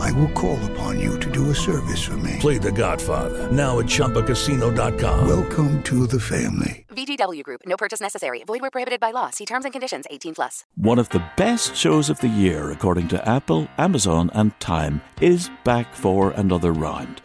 [0.00, 2.36] I will call upon you to do a service for me.
[2.40, 5.26] Play The Godfather now at ChumbaCasino.com.
[5.28, 6.84] Welcome to the family.
[6.90, 7.62] VGW Group.
[7.66, 8.42] No purchase necessary.
[8.44, 9.30] Void where prohibited by law.
[9.30, 10.04] See terms and conditions.
[10.10, 10.64] 18 plus.
[10.76, 15.50] One of the best shows of the year, according to Apple, Amazon, and Time, is
[15.64, 17.20] back for another round.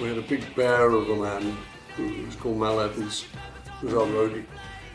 [0.00, 1.56] We had a big bear of a man
[1.96, 3.24] who was called Mal Evans,
[3.80, 4.44] who was our roadie.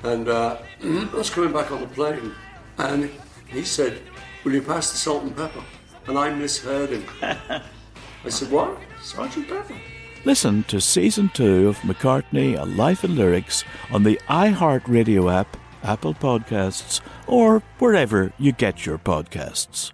[0.04, 2.34] And uh, I was coming back on the plane,
[2.78, 3.10] and
[3.48, 4.02] he said,
[4.44, 5.64] Will you pass the salt and pepper?
[6.12, 7.06] And I misheard him.
[7.22, 8.78] I said, What?
[9.02, 9.78] Sergeant Pepper?
[10.26, 16.14] Listen to season two of McCartney, A Life in Lyrics on the iHeartRadio app, Apple
[16.14, 19.94] Podcasts, or wherever you get your podcasts.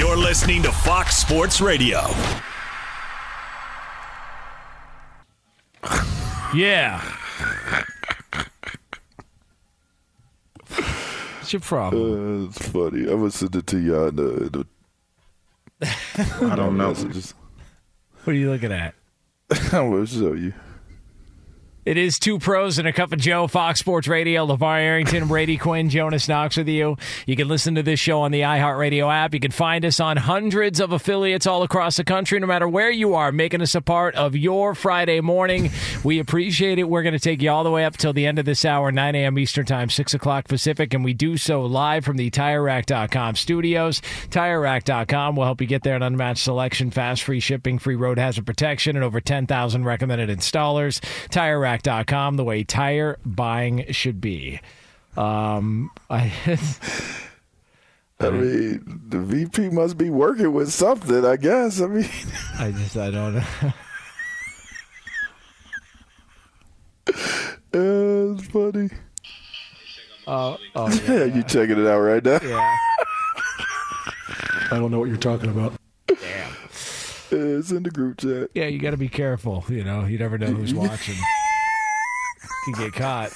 [0.00, 2.00] You're listening to Fox Sports Radio.
[6.54, 7.02] Yeah.
[10.70, 12.44] What's your problem?
[12.44, 13.00] Uh, it's funny.
[13.02, 14.32] I'm gonna send it to y'all in the.
[14.36, 14.66] In the
[16.50, 16.88] I don't know.
[16.88, 17.34] Messages.
[18.24, 18.94] What are you looking at?
[19.50, 20.54] I'm gonna show you.
[21.86, 25.56] It is two pros and a cup of Joe, Fox Sports Radio, LaVar Arrington, Brady
[25.56, 26.98] Quinn, Jonas Knox with you.
[27.26, 29.32] You can listen to this show on the iHeartRadio app.
[29.32, 32.90] You can find us on hundreds of affiliates all across the country, no matter where
[32.90, 35.70] you are, making us a part of your Friday morning.
[36.04, 36.84] We appreciate it.
[36.84, 38.92] We're going to take you all the way up till the end of this hour,
[38.92, 39.38] 9 a.m.
[39.38, 44.02] Eastern Time, 6 o'clock Pacific, and we do so live from the TireRack.com studios.
[44.28, 48.44] TireRack.com will help you get there an unmatched selection, fast, free shipping, free road hazard
[48.44, 51.02] protection, and over 10,000 recommended installers.
[51.78, 54.60] TireRack.com, the way tire buying should be.
[55.16, 56.32] Um, I.
[58.20, 61.24] I mean, the VP must be working with something.
[61.24, 61.80] I guess.
[61.80, 62.08] I mean,
[62.58, 63.44] I just I don't know.
[67.74, 68.90] uh, it's funny.
[70.26, 72.38] Oh, oh Yeah, you checking it out right now?
[72.42, 72.76] yeah.
[74.72, 75.72] I don't know what you're talking about.
[76.06, 76.52] Damn.
[77.32, 78.50] It's in the group chat.
[78.54, 79.64] Yeah, you got to be careful.
[79.68, 81.16] You know, you never know who's watching.
[82.64, 83.32] Can get caught.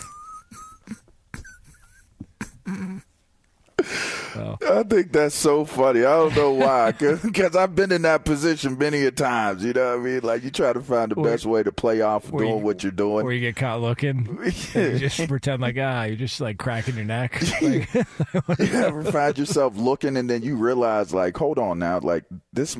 [4.32, 6.00] So, I think that's so funny.
[6.00, 9.64] I don't know why, because I've been in that position many a times.
[9.64, 10.20] You know what I mean?
[10.22, 12.82] Like you try to find the Or- best way to play off doing you- what
[12.82, 13.24] you're doing.
[13.24, 14.50] or you get caught looking, you
[14.98, 17.40] just pretend like ah, you're just like cracking your neck.
[17.62, 22.24] Like, you ever find yourself looking and then you realize like hold on now like
[22.52, 22.76] this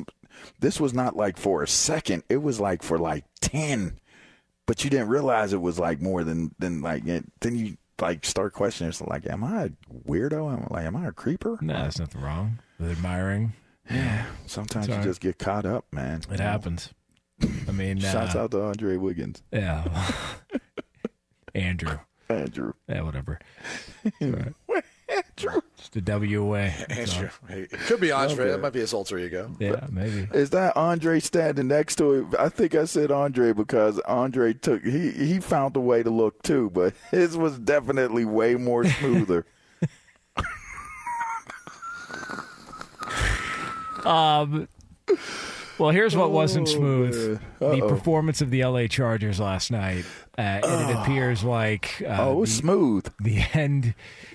[0.59, 3.97] this was not like for a second it was like for like 10
[4.65, 8.25] but you didn't realize it was like more than than like it, then you like
[8.25, 9.69] start questioning yourself like am i a
[10.07, 13.53] weirdo am like am i a creeper nah, there's nothing wrong with admiring.
[13.89, 16.93] yeah sometimes you just get caught up man It happens.
[17.67, 19.85] I mean, shouts uh, out to andre wiggins Yeah.
[21.55, 21.99] Andrew.
[22.29, 23.39] andrew Yeah, whatever.
[25.37, 26.73] Andrew Just a W away.
[26.89, 27.29] Andrew.
[27.47, 28.49] Hey, it could be Andre.
[28.51, 29.51] That might be his alter ego.
[29.59, 30.27] Yeah, maybe.
[30.33, 32.25] Is that Andre standing next to it?
[32.39, 36.41] I think I said Andre because Andre took he he found a way to look
[36.43, 39.45] too, but his was definitely way more smoother.
[44.05, 44.67] Um,
[45.77, 47.89] well, here's what wasn't smooth: the Uh-oh.
[47.89, 50.05] performance of the LA Chargers last night,
[50.37, 53.07] uh, and it appears like uh, oh, the, smooth.
[53.19, 53.93] the end.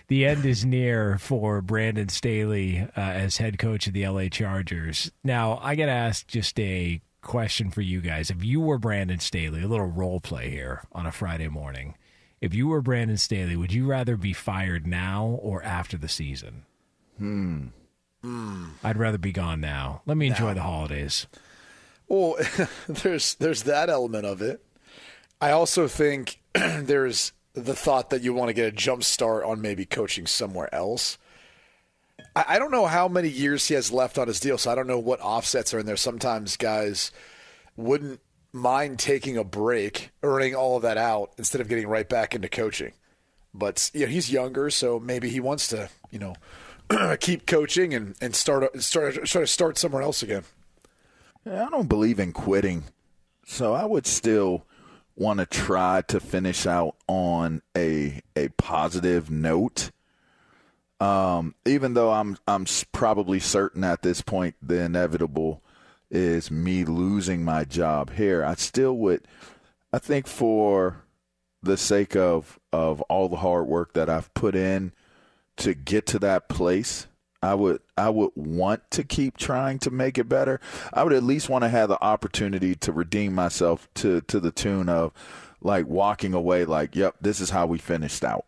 [0.08, 5.12] The end is near for Brandon Staley uh, as head coach of the LA Chargers.
[5.22, 8.31] Now, I got to ask just a question for you guys.
[8.31, 11.94] If you were Brandon Staley, a little role play here on a Friday morning,
[12.40, 16.64] If you were Brandon Staley, would you rather be fired now or after the season?
[17.19, 17.66] Hmm.
[18.22, 20.02] I'd rather be gone now.
[20.06, 21.26] Let me enjoy the holidays.
[22.08, 22.37] Well,
[22.88, 24.64] there's there's that element of it.
[25.40, 29.61] I also think there's the thought that you want to get a jump start on
[29.62, 31.19] maybe coaching somewhere else.
[32.37, 34.75] I, I don't know how many years he has left on his deal, so I
[34.75, 35.96] don't know what offsets are in there.
[35.96, 37.11] Sometimes guys
[37.76, 38.20] wouldn't
[38.52, 42.49] mind taking a break, earning all of that out instead of getting right back into
[42.49, 42.93] coaching.
[43.55, 46.34] But you know, he's younger, so maybe he wants to, you know,
[47.20, 50.44] keep coaching and, and start start try to start somewhere else again.
[51.46, 52.84] I don't believe in quitting,
[53.46, 54.66] so I would still
[55.16, 59.90] want to try to finish out on a a positive note.
[61.00, 65.62] Um, even though I'm I'm probably certain at this point the inevitable
[66.10, 69.26] is me losing my job here, I still would.
[69.93, 71.04] I think for
[71.62, 74.93] the sake of of all the hard work that I've put in
[75.60, 77.06] to get to that place,
[77.42, 80.60] I would I would want to keep trying to make it better.
[80.92, 84.50] I would at least want to have the opportunity to redeem myself to to the
[84.50, 85.12] tune of
[85.62, 88.44] like walking away like, yep, this is how we finished out.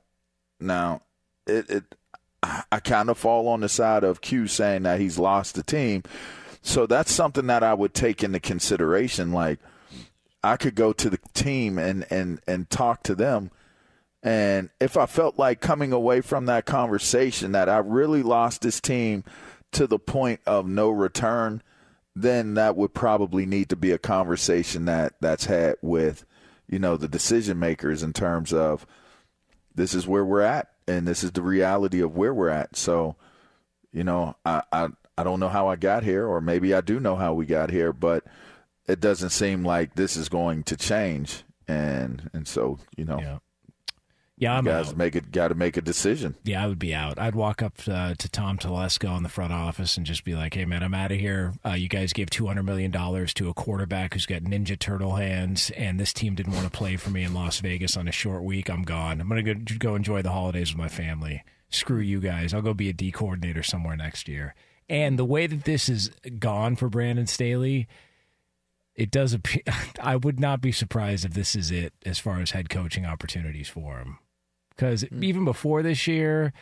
[0.61, 1.03] Now,
[1.47, 1.95] it it
[2.43, 6.03] I, kind of fall on the side of Q saying that he's lost the team.
[6.61, 9.59] So that's something that I would take into consideration like
[10.43, 13.51] I could go to the team and and and talk to them
[14.23, 18.81] and if I felt like coming away from that conversation that I really lost this
[18.81, 19.25] team
[19.73, 21.63] to the point of no return,
[22.15, 26.25] then that would probably need to be a conversation that that's had with,
[26.69, 28.87] you know, the decision makers in terms of
[29.75, 32.77] this is where we're at and this is the reality of where we're at.
[32.77, 33.17] So,
[33.93, 34.89] you know, I I,
[35.19, 37.71] I don't know how I got here, or maybe I do know how we got
[37.71, 38.25] here, but
[38.87, 41.45] it doesn't seem like this is going to change.
[41.67, 43.39] And and so, you know, Yeah.
[44.43, 44.97] Yeah, I'm you guys out.
[44.97, 46.35] make it got to make a decision.
[46.43, 47.17] Yeah, I would be out.
[47.17, 50.55] I'd walk up uh, to Tom Telesco in the front office and just be like,
[50.55, 51.53] "Hey, man, I'm out of here.
[51.65, 55.15] Uh, you guys gave two hundred million dollars to a quarterback who's got Ninja Turtle
[55.15, 58.13] hands, and this team didn't want to play for me in Las Vegas on a
[58.13, 58.69] short week.
[58.69, 59.21] I'm gone.
[59.21, 61.45] I'm gonna go, go enjoy the holidays with my family.
[61.69, 62.53] Screw you guys.
[62.53, 64.57] I'll go be a D coordinator somewhere next year."
[64.89, 66.11] And the way that this is
[66.41, 67.87] gone for Brandon Staley,
[68.97, 69.63] it does appear.
[70.01, 73.69] I would not be surprised if this is it as far as head coaching opportunities
[73.69, 74.19] for him.
[74.75, 75.23] Because hmm.
[75.23, 76.53] even before this year,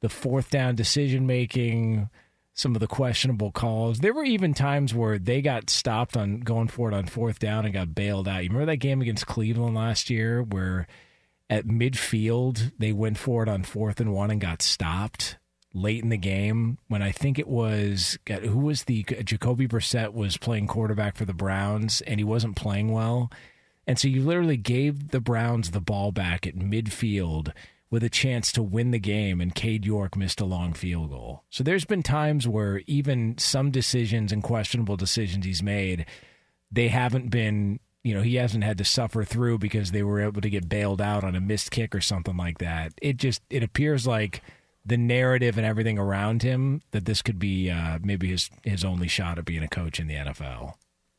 [0.00, 2.08] the fourth down decision making,
[2.54, 6.68] some of the questionable calls, there were even times where they got stopped on going
[6.68, 8.44] for it on fourth down and got bailed out.
[8.44, 10.86] You remember that game against Cleveland last year where
[11.50, 15.36] at midfield they went for it on fourth and one and got stopped
[15.74, 20.36] late in the game when I think it was who was the Jacoby Brissett was
[20.36, 23.30] playing quarterback for the Browns and he wasn't playing well.
[23.86, 27.52] And so you literally gave the Browns the ball back at midfield
[27.90, 31.44] with a chance to win the game, and Cade York missed a long field goal.
[31.48, 36.06] So there's been times where even some decisions and questionable decisions he's made,
[36.72, 40.40] they haven't been, you know, he hasn't had to suffer through because they were able
[40.40, 42.92] to get bailed out on a missed kick or something like that.
[43.00, 44.42] It just it appears like
[44.84, 49.08] the narrative and everything around him that this could be uh, maybe his his only
[49.08, 50.74] shot at being a coach in the NFL,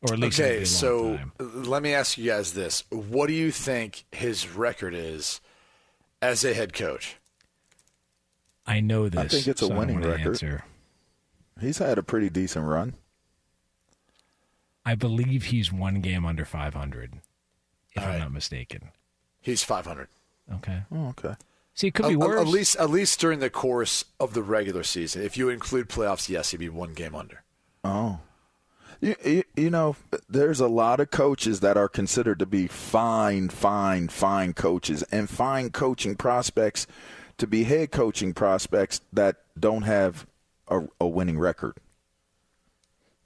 [0.10, 1.31] or at least it'll a Okay, long so time.
[1.40, 5.42] let me ask you guys this: What do you think his record is
[6.22, 7.18] as a head coach?
[8.66, 9.19] I know this.
[9.21, 10.28] I think it's a so winning record.
[10.28, 10.64] answer.
[11.62, 12.95] He's had a pretty decent run.
[14.85, 17.14] I believe he's one game under 500,
[17.95, 18.19] if All I'm right.
[18.19, 18.90] not mistaken.
[19.42, 20.07] He's 500.
[20.56, 20.83] Okay.
[20.92, 21.35] Oh, okay.
[21.74, 22.40] See, it could At- be at- worse.
[22.42, 25.24] At least, at least during the course of the regular season.
[25.24, 27.44] If you include playoffs, yes, he'd be one game under.
[27.83, 28.19] Oh.
[29.02, 29.95] You, you, you know,
[30.30, 35.30] there's a lot of coaches that are considered to be fine, fine, fine coaches and
[35.30, 36.87] fine coaching prospects
[37.37, 40.25] to be head coaching prospects that don't have
[40.68, 41.75] a, a winning record.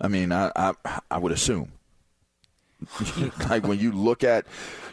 [0.02, 0.74] I mean, I, I,
[1.12, 1.72] I would assume.
[3.50, 4.46] like when you look at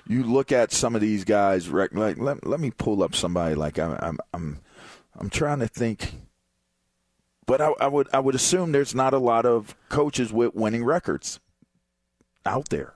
[0.09, 3.79] you look at some of these guys like let, let me pull up somebody like
[3.79, 4.59] I'm I'm I'm,
[5.17, 6.15] I'm trying to think
[7.47, 10.85] but I, I would I would assume there's not a lot of coaches with winning
[10.85, 11.41] records
[12.45, 12.95] out there.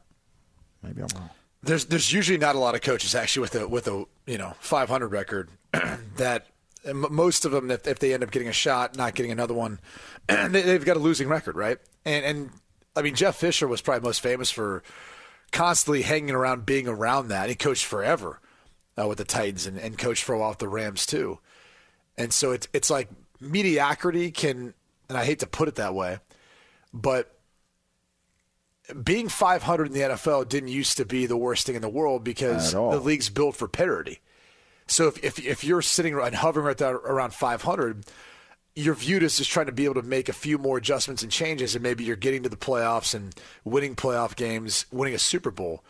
[0.83, 1.31] Maybe I'm wrong.
[1.63, 4.55] There's there's usually not a lot of coaches actually with a with a you know
[4.61, 5.51] 500 record
[6.17, 6.47] that
[6.85, 9.79] most of them if, if they end up getting a shot, not getting another one,
[10.29, 11.79] they, they've got a losing record, right?
[12.05, 12.51] And and
[12.97, 14.83] I mean Jeff Fisher was probably most famous for
[15.53, 17.49] constantly hanging around, being around that.
[17.49, 18.41] He coached forever
[18.99, 21.39] uh, with the Titans and, and coached for a while with the Rams too.
[22.17, 23.09] And so it's it's like
[23.41, 24.75] mediocrity can,
[25.09, 26.19] and I hate to put it that way,
[26.93, 27.37] but
[29.03, 32.25] being 500 in the NFL didn't used to be the worst thing in the world
[32.25, 34.21] because the league's built for parity.
[34.87, 38.05] So if if, if you're sitting and hovering right there around 500,
[38.75, 41.31] you're viewed as just trying to be able to make a few more adjustments and
[41.31, 45.51] changes, and maybe you're getting to the playoffs and winning playoff games, winning a Super
[45.51, 45.85] Bowl.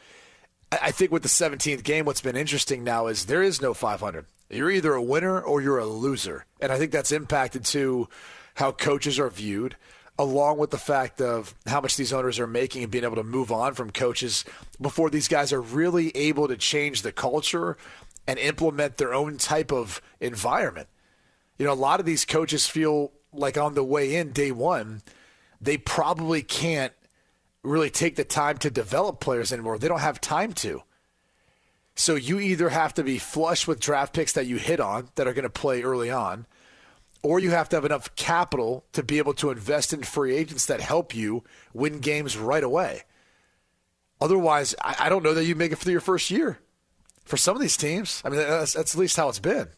[0.71, 3.75] I I think with the 17th game, what's been interesting now is there is no
[3.75, 4.27] 500.
[4.51, 6.45] You're either a winner or you're a loser.
[6.61, 8.09] And I think that's impacted to
[8.55, 9.77] how coaches are viewed,
[10.19, 13.23] along with the fact of how much these owners are making and being able to
[13.23, 14.45] move on from coaches
[14.81, 17.77] before these guys are really able to change the culture
[18.27, 20.89] and implement their own type of environment.
[21.59, 25.03] You know, a lot of these coaches feel like on the way in day one,
[25.61, 26.93] they probably can't
[27.63, 29.79] really take the time to develop players anymore.
[29.79, 30.83] They don't have time to.
[31.97, 35.27] So you either have to be flush with draft picks that you hit on that
[35.27, 36.47] are going to play early on,
[37.23, 40.67] or you have to have enough capital to be able to invest in free agents
[40.67, 41.45] that help you
[41.75, 43.03] win games right away.
[44.21, 46.59] Otherwise, I, I don't know that you make it through your first year.
[47.25, 49.69] For some of these teams, I mean, that's, that's at least how it's been.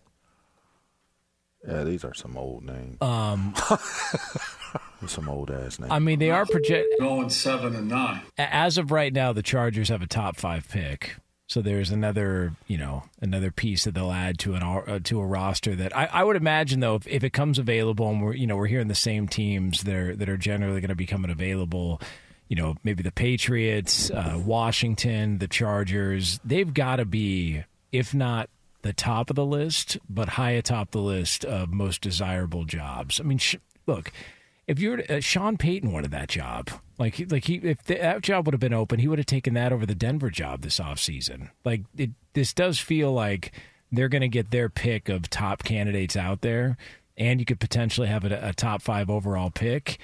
[1.66, 3.00] Yeah, these are some old names.
[3.00, 3.54] Um,
[5.06, 5.92] some old ass names.
[5.92, 8.22] I mean, they are project going seven and nine.
[8.36, 9.32] as of right now.
[9.32, 11.16] The Chargers have a top five pick,
[11.52, 15.26] so there's another, you know, another piece that they'll add to an uh, to a
[15.26, 18.46] roster that I, I would imagine though, if, if it comes available and we're you
[18.46, 21.30] know we're hearing the same teams that are that are generally going to be coming
[21.30, 22.00] available.
[22.48, 26.40] You know, maybe the Patriots, uh, Washington, the Chargers.
[26.42, 28.48] They've got to be, if not
[28.80, 33.20] the top of the list, but high atop the list of most desirable jobs.
[33.20, 33.56] I mean, sh-
[33.86, 34.10] look,
[34.66, 36.70] if you're uh, Sean Payton wanted that job,
[37.02, 39.72] like like he if that job would have been open, he would have taken that
[39.72, 41.50] over the Denver job this offseason.
[41.64, 43.52] Like it, this does feel like
[43.90, 46.76] they're going to get their pick of top candidates out there,
[47.16, 49.98] and you could potentially have a, a top five overall pick.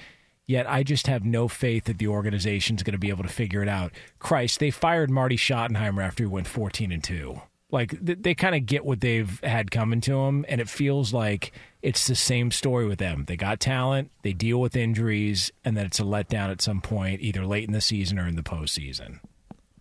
[0.45, 3.63] Yet I just have no faith that the organization's going to be able to figure
[3.63, 3.91] it out.
[4.17, 7.41] Christ, they fired Marty Schottenheimer after he went fourteen and two.
[7.71, 11.13] Like th- they kind of get what they've had coming to them, and it feels
[11.13, 13.25] like it's the same story with them.
[13.27, 17.21] They got talent, they deal with injuries, and then it's a letdown at some point,
[17.21, 19.19] either late in the season or in the postseason.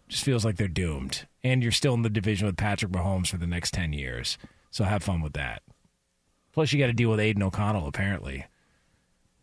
[0.08, 1.26] Just feels like they're doomed.
[1.42, 4.36] And you're still in the division with Patrick Mahomes for the next ten years,
[4.70, 5.62] so have fun with that.
[6.52, 7.86] Plus, you got to deal with Aidan O'Connell.
[7.86, 8.44] Apparently,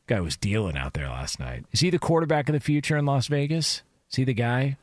[0.05, 1.65] guy was dealing out there last night.
[1.71, 3.81] Is he the quarterback of the future in Las Vegas?
[4.11, 4.77] Is he the guy?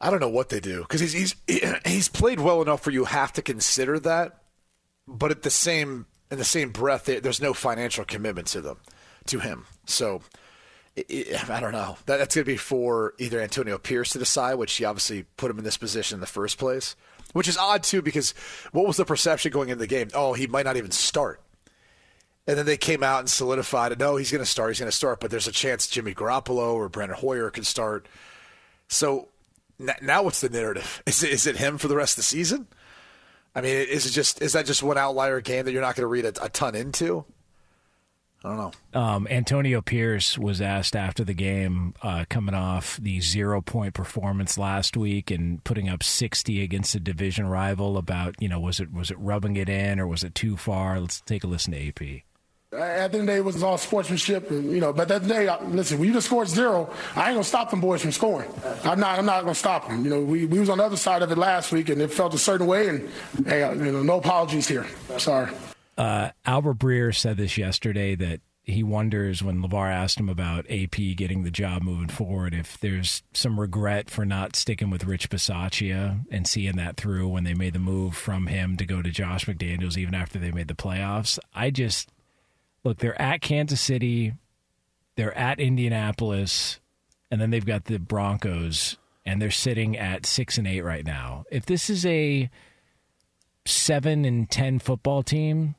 [0.00, 1.34] I don't know what they do because he's he's
[1.86, 4.38] he's played well enough where you have to consider that,
[5.08, 8.78] but at the same in the same breath, there- there's no financial commitment to them,
[9.26, 9.64] to him.
[9.86, 10.22] So
[10.96, 11.96] it, it, I don't know.
[12.06, 15.50] That, that's going to be for either Antonio Pierce to decide, which he obviously put
[15.50, 16.96] him in this position in the first place,
[17.32, 18.32] which is odd too because
[18.72, 20.08] what was the perception going into the game?
[20.14, 21.40] Oh, he might not even start.
[22.48, 23.98] And then they came out and solidified it.
[23.98, 24.70] No, he's going to start.
[24.70, 28.06] He's going to start, but there's a chance Jimmy Garoppolo or Brandon Hoyer can start.
[28.88, 29.28] So
[29.78, 31.02] now what's the narrative?
[31.06, 32.66] Is it, is it him for the rest of the season?
[33.54, 36.02] I mean, is it just is that just one outlier game that you're not going
[36.02, 37.24] to read a, a ton into?
[38.44, 39.00] I don't know.
[39.00, 44.58] Um, Antonio Pierce was asked after the game, uh, coming off the zero point performance
[44.58, 48.92] last week and putting up sixty against a division rival, about you know was it
[48.92, 51.00] was it rubbing it in or was it too far?
[51.00, 52.22] Let's take a listen to AP.
[52.72, 54.92] At the end of the day, it was all sportsmanship, and, you know.
[54.92, 57.28] But at the end of the day, uh, listen, when you just scored zero, I
[57.28, 58.50] ain't gonna stop them boys from scoring.
[58.82, 59.18] I'm not.
[59.20, 60.02] I'm not gonna stop them.
[60.04, 62.12] You know, we, we was on the other side of it last week, and it
[62.12, 62.88] felt a certain way.
[62.88, 63.08] And
[63.46, 64.84] hey, uh, you know, no apologies here.
[65.16, 65.52] Sorry.
[65.96, 70.96] Uh, Albert Breer said this yesterday that he wonders when LaVar asked him about AP
[71.16, 76.24] getting the job moving forward if there's some regret for not sticking with Rich Bisaccia
[76.32, 79.46] and seeing that through when they made the move from him to go to Josh
[79.46, 81.38] McDaniels even after they made the playoffs.
[81.54, 82.10] I just
[82.86, 84.32] look, they're at Kansas City,
[85.16, 86.78] they're at Indianapolis,
[87.30, 91.44] and then they've got the Broncos, and they're sitting at six and eight right now.
[91.50, 92.48] If this is a
[93.64, 95.74] seven and ten football team,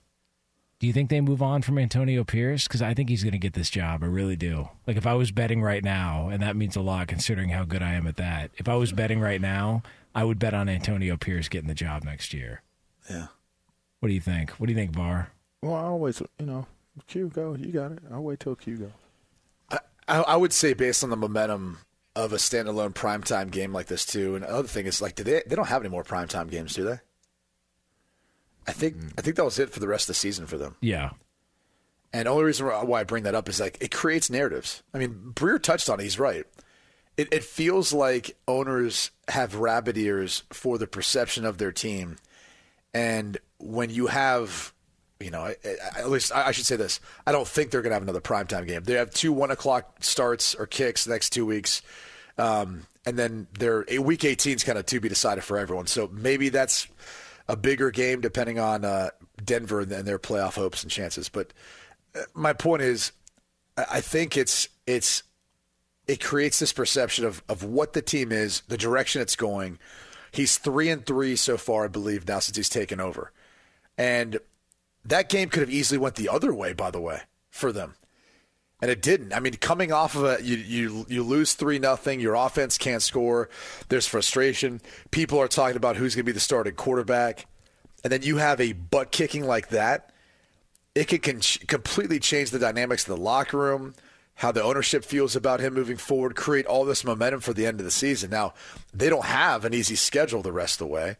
[0.80, 2.68] do you think they move on from Antonio Pierce?
[2.68, 4.04] Because I think he's going to get this job.
[4.04, 4.70] I really do.
[4.86, 7.82] Like if I was betting right now, and that means a lot considering how good
[7.82, 8.52] I am at that.
[8.58, 9.82] If I was betting right now,
[10.14, 12.64] I would bet on Antonio Pierce getting the job next year.
[13.10, 13.28] Yeah.
[14.02, 14.52] What do you think?
[14.52, 15.30] What do you think, Var?
[15.64, 16.68] Well, I always, you know,
[17.08, 17.56] Q go.
[17.56, 18.00] You got it.
[18.12, 18.92] I'll wait till Q go.
[20.08, 21.80] I, I would say based on the momentum
[22.16, 24.36] of a standalone primetime game like this too.
[24.36, 26.84] And another thing is like, do they they don't have any more primetime games, do
[26.84, 27.00] they?
[28.66, 29.12] I think mm.
[29.18, 30.76] I think that was it for the rest of the season for them.
[30.82, 31.12] Yeah.
[32.14, 34.82] And the only reason why I bring that up is like it creates narratives.
[34.94, 36.04] I mean, Breer touched on it.
[36.04, 36.46] He's right.
[37.18, 42.18] It, it feels like owners have rabbit ears for the perception of their team,
[42.94, 44.72] and when you have,
[45.20, 48.04] you know, at least I should say this: I don't think they're going to have
[48.04, 48.84] another primetime game.
[48.84, 51.82] They have two one o'clock starts or kicks the next two weeks,
[52.38, 55.88] um, and then their week 18 is kind of to be decided for everyone.
[55.88, 56.88] So maybe that's
[57.48, 59.10] a bigger game depending on uh,
[59.44, 61.30] Denver and their playoff hopes and chances.
[61.30, 61.54] But
[62.16, 63.12] uh, my point is,
[63.78, 65.24] I I think it's it's
[66.08, 69.80] it creates this perception of of what the team is, the direction it's going.
[70.32, 73.32] He's three and three so far, I believe, now since he's taken over,
[73.98, 74.40] and
[75.08, 76.74] that game could have easily went the other way.
[76.74, 77.96] By the way, for them,
[78.82, 79.34] and it didn't.
[79.34, 83.02] I mean, coming off of a you you you lose three nothing, your offense can't
[83.02, 83.50] score.
[83.90, 84.82] There's frustration.
[85.12, 87.46] People are talking about who's going to be the starting quarterback,
[88.04, 90.12] and then you have a butt kicking like that.
[90.96, 93.94] It could con- completely change the dynamics of the locker room,
[94.36, 97.80] how the ownership feels about him moving forward, create all this momentum for the end
[97.80, 98.32] of the season.
[98.32, 98.54] Now,
[98.94, 101.18] they don't have an easy schedule the rest of the way.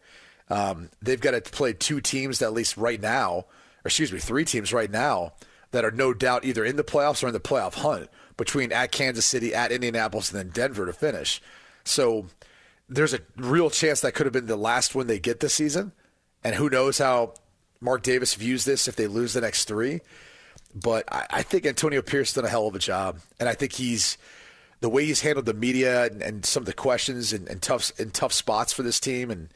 [0.50, 3.46] Um, they've got to play two teams that at least right now,
[3.84, 5.32] excuse me, three teams right now
[5.70, 8.92] that are no doubt either in the playoffs or in the playoff hunt between at
[8.92, 11.42] Kansas City, at Indianapolis, and then Denver to finish.
[11.84, 12.26] So
[12.88, 15.92] there's a real chance that could have been the last one they get this season.
[16.42, 17.34] And who knows how
[17.80, 20.00] Mark Davis views this if they lose the next three.
[20.74, 23.20] But I, I think Antonio Pierce done a hell of a job.
[23.40, 24.16] And I think he's
[24.80, 27.90] the way he's handled the media and, and some of the questions and, and tough
[27.98, 29.48] in tough spots for this team and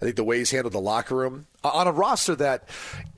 [0.00, 2.68] I think the way he's handled the locker room on a roster that,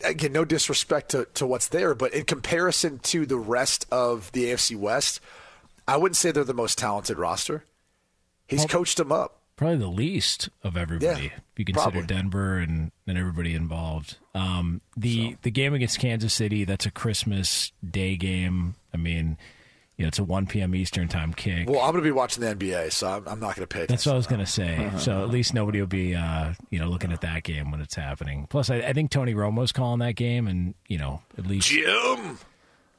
[0.05, 4.47] again, no disrespect to, to what's there, but in comparison to the rest of the
[4.47, 5.21] AFC West,
[5.87, 7.65] I wouldn't say they're the most talented roster.
[8.49, 9.39] He's Well, coached them up.
[9.55, 11.27] Probably the least of everybody.
[11.27, 12.07] Yeah, if you consider probably.
[12.07, 14.17] Denver and, and everybody involved.
[14.35, 18.75] Um, the the game against Kansas City, that's a Christmas Day game.
[18.93, 19.37] I mean,
[20.03, 20.75] you know, it's a 1 p.m.
[20.75, 21.71] Eastern time kick.
[21.71, 23.87] Well, I'm going to be watching the NBA, so I'm, I'm not going to pay
[23.87, 24.91] That's what I was going to say.
[24.99, 27.95] So at least nobody will be, uh, you know, looking at that game when it's
[27.95, 28.49] happening.
[28.51, 32.39] Plus, I, I think Tony Romo's calling that game, and you know, at least Jim.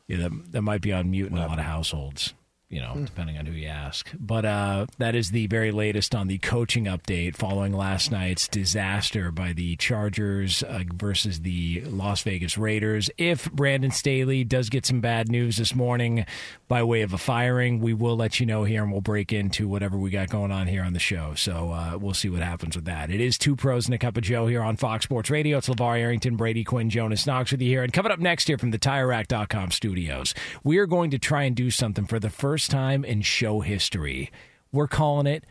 [0.07, 2.33] yeah, that, that might be on mute in a lot of households.
[2.73, 4.09] You know, depending on who you ask.
[4.19, 9.29] But uh, that is the very latest on the coaching update following last night's disaster
[9.29, 13.11] by the Chargers uh, versus the Las Vegas Raiders.
[13.19, 16.25] If Brandon Staley does get some bad news this morning
[16.67, 19.67] by way of a firing, we will let you know here and we'll break into
[19.67, 21.35] whatever we got going on here on the show.
[21.35, 23.11] So uh, we'll see what happens with that.
[23.11, 25.59] It is two pros and a cup of Joe here on Fox Sports Radio.
[25.59, 27.83] It's LaVar Arrington, Brady Quinn, Jonas Knox with you here.
[27.83, 31.55] And coming up next here from the TireRack.com studios, we are going to try and
[31.55, 34.31] do something for the first time in show history.
[34.71, 35.45] We're calling it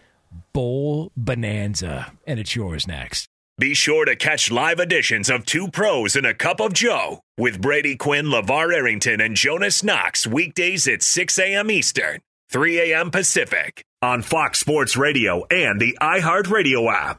[0.52, 3.28] Bowl Bonanza, and it's yours next.
[3.58, 7.60] Be sure to catch live editions of Two Pros and a Cup of Joe with
[7.60, 11.70] Brady Quinn, LaVar Arrington, and Jonas Knox weekdays at 6 a.m.
[11.70, 12.20] Eastern,
[12.50, 13.10] 3 a.m.
[13.10, 17.18] Pacific on Fox Sports Radio and the iHeartRadio app.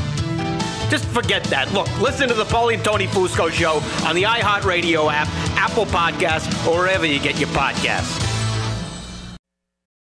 [0.91, 1.71] Just forget that.
[1.71, 3.75] Look, listen to the Paulie and Tony Fusco show
[4.05, 8.27] on the iHeartRadio app, Apple Podcasts, or wherever you get your podcasts.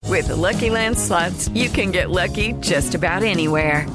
[0.08, 3.88] With the Lucky Land slots, you can get lucky just about anywhere.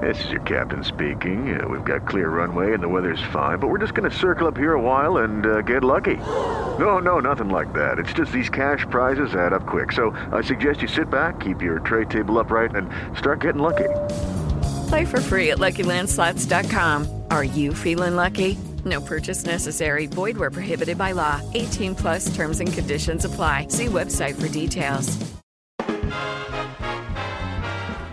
[0.00, 1.60] This is your captain speaking.
[1.60, 4.46] Uh, we've got clear runway and the weather's fine, but we're just going to circle
[4.46, 6.16] up here a while and uh, get lucky.
[6.16, 7.98] No, no, nothing like that.
[7.98, 9.92] It's just these cash prizes add up quick.
[9.92, 13.88] So I suggest you sit back, keep your tray table upright, and start getting lucky.
[14.88, 17.22] Play for free at LuckyLandSlots.com.
[17.30, 18.58] Are you feeling lucky?
[18.84, 20.06] No purchase necessary.
[20.06, 21.40] Void where prohibited by law.
[21.54, 23.68] 18 plus terms and conditions apply.
[23.68, 25.16] See website for details.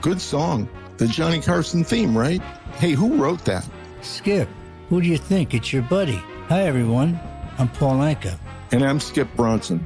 [0.02, 0.70] Good song.
[0.98, 2.42] The Johnny Carson theme, right?
[2.78, 3.68] Hey, who wrote that?
[4.02, 4.50] Skip,
[4.90, 5.54] who do you think?
[5.54, 6.22] It's your buddy.
[6.50, 7.20] Hi, everyone.
[7.58, 8.38] I'm Paul Anka.
[8.72, 9.86] And I'm Skip Bronson.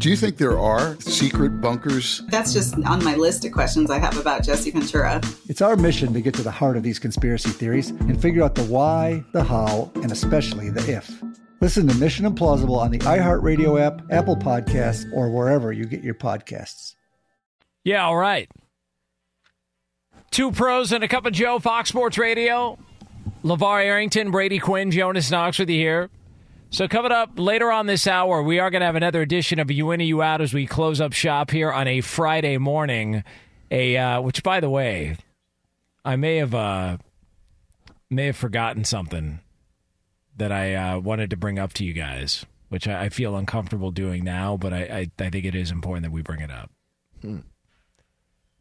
[0.00, 2.22] Do you think there are secret bunkers?
[2.28, 5.20] That's just on my list of questions I have about Jesse Ventura.
[5.46, 8.54] It's our mission to get to the heart of these conspiracy theories and figure out
[8.54, 11.22] the why, the how, and especially the if.
[11.60, 16.14] Listen to Mission Implausible on the iHeartRadio app, Apple Podcasts, or wherever you get your
[16.14, 16.94] podcasts.
[17.84, 18.50] Yeah, all right.
[20.30, 22.78] Two pros and a cup of Joe, Fox Sports Radio.
[23.44, 26.08] LaVar Arrington, Brady Quinn, Jonas Knox with you here.
[26.72, 29.72] So, coming up later on this hour, we are going to have another edition of
[29.72, 33.24] You In You Out as we close up shop here on a Friday morning.
[33.72, 35.16] A uh, which, by the way,
[36.04, 36.98] I may have uh,
[38.08, 39.40] may have forgotten something
[40.36, 43.90] that I uh, wanted to bring up to you guys, which I, I feel uncomfortable
[43.90, 46.70] doing now, but I, I, I, think it is important that we bring it up.
[47.20, 47.38] Hmm.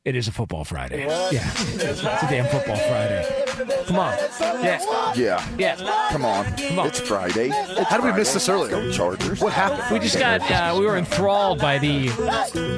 [0.06, 1.06] It is a football Friday.
[1.06, 1.34] What?
[1.34, 1.52] Yeah.
[1.58, 3.84] It's a damn football Friday.
[3.86, 4.18] Come on.
[4.64, 5.14] Yeah.
[5.14, 5.46] Yeah.
[5.58, 6.08] Yeah.
[6.10, 6.46] Come on.
[6.56, 6.88] Come on.
[6.88, 7.50] It's Friday.
[7.54, 8.72] It's How did we miss this earlier?
[8.72, 9.42] Go Chargers.
[9.42, 9.84] What happened?
[9.92, 12.08] We just got, uh, we were enthralled by the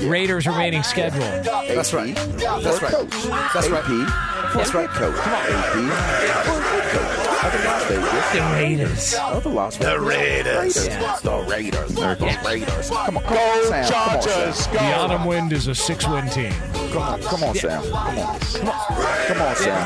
[0.07, 1.19] Raiders' remaining schedule.
[1.19, 2.15] That's right.
[2.15, 2.91] That's right.
[2.91, 3.11] Coach.
[3.53, 4.51] That's right.
[4.55, 4.89] That's right.
[4.89, 5.15] Coach.
[5.15, 5.91] Come on.
[5.91, 7.00] AP.
[7.41, 7.53] For head coach.
[7.53, 8.31] Of the Las Vegas.
[8.31, 9.13] The Raiders.
[9.15, 10.01] Of the Las The Vegas.
[10.01, 10.87] Raiders.
[10.87, 11.19] Yeah.
[11.23, 11.95] The Raiders.
[11.95, 12.47] They're the Yeah.
[12.47, 12.89] Raiders.
[12.89, 13.23] Come on.
[13.23, 13.91] Come Go on, Sam.
[13.91, 14.73] Come on, Sam.
[14.73, 14.79] go.
[14.79, 16.53] The Autumn Wind is a six win team.
[16.91, 17.21] Come on.
[17.23, 17.81] Come on, Sam.
[17.83, 18.39] Come on.
[18.39, 19.77] Come on, Sam.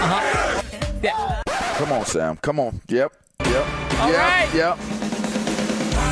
[0.00, 0.62] Uh-huh.
[1.02, 1.42] Yeah.
[1.76, 2.36] Come on, Sam.
[2.36, 2.80] Come on.
[2.88, 3.12] Yep.
[3.40, 3.66] Yep.
[4.00, 4.18] All yep.
[4.18, 4.54] right.
[4.54, 4.78] Yep.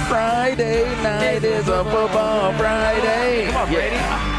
[0.08, 3.46] Friday night is a football Friday.
[3.46, 4.31] Come on, Brady.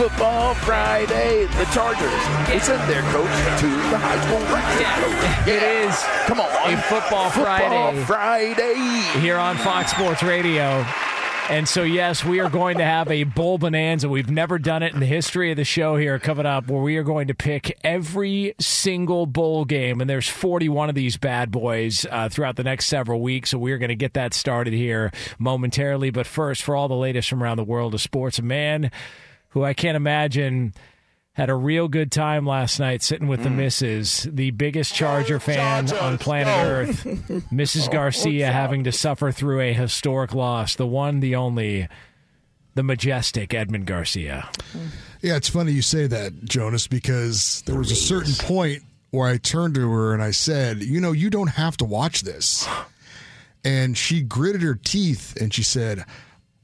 [0.00, 1.44] Football Friday.
[1.58, 2.48] The Chargers.
[2.48, 5.46] They send their coach to the high school wrestling coach.
[5.46, 5.94] It is
[6.26, 6.48] Come on.
[6.72, 9.20] a football Football Friday Friday.
[9.20, 10.86] here on Fox Sports Radio.
[11.50, 14.08] And so, yes, we are going to have a bowl bonanza.
[14.08, 16.96] We've never done it in the history of the show here coming up, where we
[16.96, 20.00] are going to pick every single bowl game.
[20.00, 23.50] And there's 41 of these bad boys uh, throughout the next several weeks.
[23.50, 26.08] So we are going to get that started here momentarily.
[26.08, 28.90] But first, for all the latest from around the world of sports, man
[29.50, 30.74] who I can't imagine
[31.32, 35.90] had a real good time last night sitting with the misses, the biggest Charger fan
[35.94, 37.04] on planet Earth,
[37.52, 37.90] Mrs.
[37.90, 40.74] Garcia, having to suffer through a historic loss.
[40.74, 41.88] The one, the only,
[42.74, 44.50] the majestic Edmund Garcia.
[45.22, 49.38] Yeah, it's funny you say that, Jonas, because there was a certain point where I
[49.38, 52.68] turned to her and I said, You know, you don't have to watch this.
[53.64, 56.04] And she gritted her teeth and she said,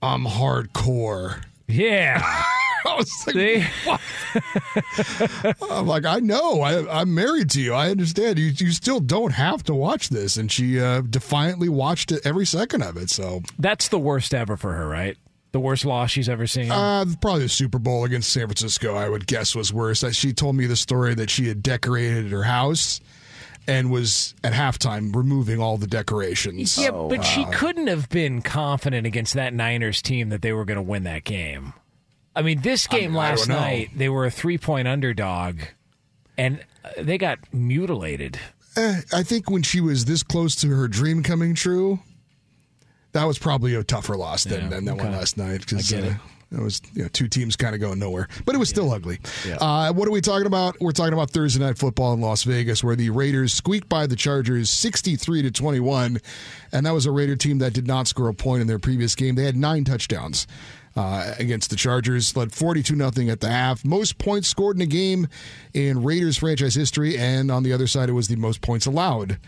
[0.03, 1.42] I'm hardcore.
[1.68, 2.44] Yeah.
[2.88, 5.61] I was like, what?
[5.70, 6.61] I'm like, I know.
[6.61, 7.75] I, I'm married to you.
[7.75, 8.38] I understand.
[8.38, 10.37] You, you still don't have to watch this.
[10.37, 13.11] And she uh, defiantly watched it every second of it.
[13.11, 15.16] So That's the worst ever for her, right?
[15.53, 16.70] The worst loss she's ever seen.
[16.70, 20.05] Uh, probably the Super Bowl against San Francisco, I would guess, was worse.
[20.05, 23.01] Uh, She told me the story that she had decorated her house
[23.68, 26.77] and was at halftime removing all the decorations.
[26.79, 30.64] yeah, but she Uh, couldn't have been confident against that Niners team that they were
[30.64, 31.72] going to win that game.
[32.37, 35.61] I mean, this I game mean, last night, they were a three point underdog,
[36.37, 38.38] and uh, they got mutilated.
[38.77, 42.01] eh, I think when she was this close to her dream coming true,
[43.12, 45.61] that was probably a tougher loss than, Yeah, than that one last night.
[45.61, 46.16] Because I uh, it.
[46.53, 49.18] it was you know, two teams kind of going nowhere, but it was still ugly.
[49.59, 50.77] Uh, what are we talking about?
[50.79, 54.14] We're talking about Thursday night football in Las Vegas, where the Raiders squeaked by the
[54.16, 56.20] Chargers sixty-three to twenty-one,
[56.70, 59.14] and that was a Raider team that did not score a point in their previous
[59.14, 59.37] game.
[59.37, 60.46] They had nine touchdowns.
[60.96, 63.85] Uh, against the Chargers, led 42 nothing at the half.
[63.85, 65.28] Most points scored in a game
[65.74, 69.38] in Raiders franchise history, and on the other side, it was the most points allowed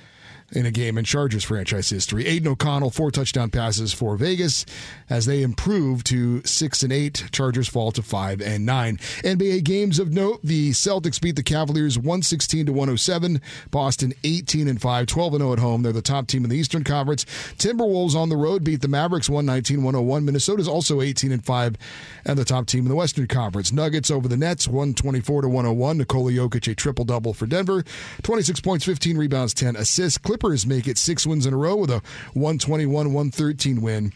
[0.52, 2.26] in a game in Chargers franchise history.
[2.26, 4.64] Aidan O'Connell, four touchdown passes for Vegas
[5.10, 7.28] as they improve to six and eight.
[7.32, 8.96] Chargers fall to five and nine.
[9.24, 13.42] NBA games of note: the Celtics beat the Cavaliers one sixteen to one hundred seven.
[13.70, 15.82] Boston eighteen and five, 12 and zero at home.
[15.82, 17.24] They're the top team in the Eastern Conference.
[17.58, 20.24] Timberwolves on the road beat the Mavericks 119-101.
[20.24, 21.76] Minnesota's also eighteen and five,
[22.24, 23.70] and the top team in the Western Conference.
[23.70, 25.98] Nuggets over the Nets one twenty four to one hundred one.
[25.98, 27.84] Nikola Jokic a triple double for Denver,
[28.22, 30.16] twenty six points, fifteen rebounds, ten assists.
[30.16, 32.00] Clippers Clippers make it six wins in a row with a
[32.34, 34.12] 121 113 win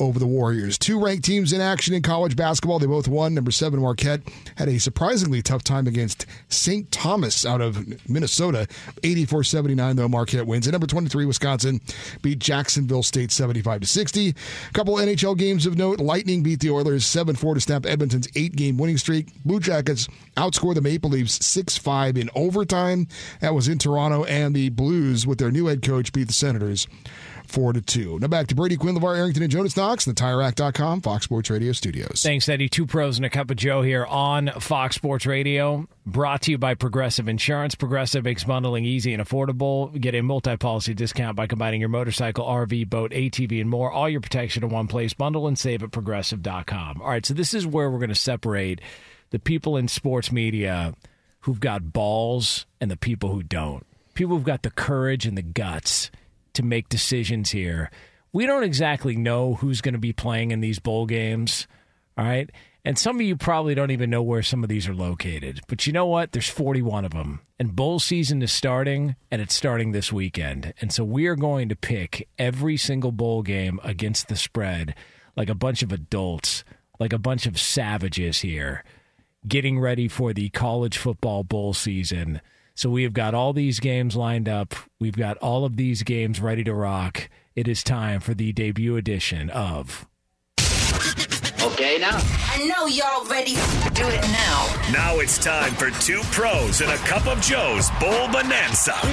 [0.00, 0.78] over the Warriors.
[0.78, 2.78] Two ranked teams in action in college basketball.
[2.78, 3.34] They both won.
[3.34, 4.22] Number seven, Marquette,
[4.56, 6.90] had a surprisingly tough time against St.
[6.90, 8.66] Thomas out of Minnesota.
[9.02, 10.66] 84 79, though, Marquette wins.
[10.66, 11.82] And number 23, Wisconsin,
[12.22, 14.28] beat Jacksonville State 75 to 60.
[14.30, 18.28] A couple NHL games of note Lightning beat the Oilers 7 4 to snap Edmonton's
[18.34, 19.28] eight game winning streak.
[19.44, 20.08] Blue Jackets
[20.38, 23.08] outscore the Maple Leafs 6 5 in overtime.
[23.40, 24.24] That was in Toronto.
[24.24, 26.86] And the Blues, with their new head coach, beat the Senators
[27.46, 28.18] four to two.
[28.18, 31.50] Now back to Brady Quinn, LaVar Arrington, and Jonas Knox in the TireRack.com Fox Sports
[31.50, 32.22] Radio studios.
[32.22, 32.68] Thanks, Eddie.
[32.68, 35.88] Two pros and a cup of Joe here on Fox Sports Radio.
[36.04, 37.74] Brought to you by Progressive Insurance.
[37.74, 39.98] Progressive makes bundling easy and affordable.
[39.98, 43.90] Get a multi-policy discount by combining your motorcycle, RV, boat, ATV, and more.
[43.90, 45.14] All your protection in one place.
[45.14, 47.00] Bundle and save at Progressive.com.
[47.00, 48.80] All right, so this is where we're going to separate
[49.30, 50.94] the people in sports media
[51.40, 53.86] who've got balls and the people who don't.
[54.16, 56.10] People who've got the courage and the guts
[56.54, 57.90] to make decisions here.
[58.32, 61.68] We don't exactly know who's going to be playing in these bowl games.
[62.16, 62.50] All right.
[62.82, 65.60] And some of you probably don't even know where some of these are located.
[65.68, 66.32] But you know what?
[66.32, 67.40] There's 41 of them.
[67.58, 70.72] And bowl season is starting, and it's starting this weekend.
[70.80, 74.94] And so we are going to pick every single bowl game against the spread
[75.36, 76.64] like a bunch of adults,
[76.98, 78.82] like a bunch of savages here,
[79.46, 82.40] getting ready for the college football bowl season.
[82.76, 84.74] So we have got all these games lined up.
[85.00, 87.30] We've got all of these games ready to rock.
[87.54, 90.06] It is time for the debut edition of.
[91.62, 92.20] Okay, now.
[92.52, 93.54] I know y'all ready.
[93.94, 94.90] Do it now.
[94.92, 98.92] Now it's time for two pros and a cup of Joe's Bowl Bonanza.
[99.02, 99.10] Bowl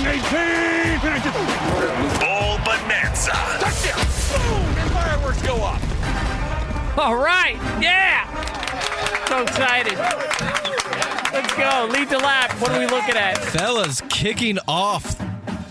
[2.66, 3.32] Bonanza.
[3.32, 4.06] Touchdown.
[4.30, 4.78] Boom.
[4.78, 6.98] And fireworks go off.
[6.98, 7.56] All right.
[7.82, 8.28] Yeah.
[9.30, 10.73] So excited.
[11.34, 11.90] Let's go.
[11.92, 12.52] Lead the lap.
[12.62, 13.38] What are we looking at?
[13.40, 15.18] Fellas, kicking off.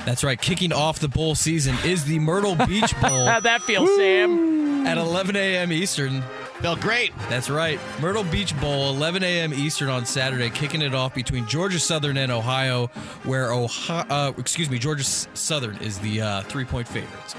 [0.05, 3.25] That's right, kicking off the bowl season is the Myrtle Beach Bowl.
[3.25, 4.85] How'd that feel, Sam?
[4.87, 5.70] At 11 a.m.
[5.72, 6.22] Eastern.
[6.61, 7.12] Felt great.
[7.29, 7.79] That's right.
[8.01, 9.55] Myrtle Beach Bowl, 11 a.m.
[9.55, 12.87] Eastern on Saturday, kicking it off between Georgia Southern and Ohio,
[13.25, 17.35] where Ohio, uh, excuse me, Georgia Southern is the uh, three-point favorites.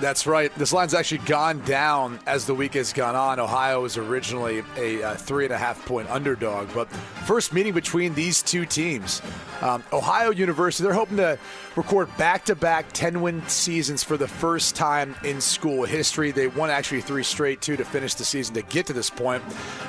[0.00, 0.54] That's right.
[0.56, 3.38] This line's actually gone down as the week has gone on.
[3.38, 6.88] Ohio was originally a, uh three and a half point underdog, but
[7.26, 9.20] first meeting between these two teams.
[9.60, 11.38] Um, Ohio University, they're hoping to
[11.76, 16.30] record back to back 10 win seasons for the first time in school history.
[16.30, 19.42] They won actually three straight, two to finish the season to get to this point.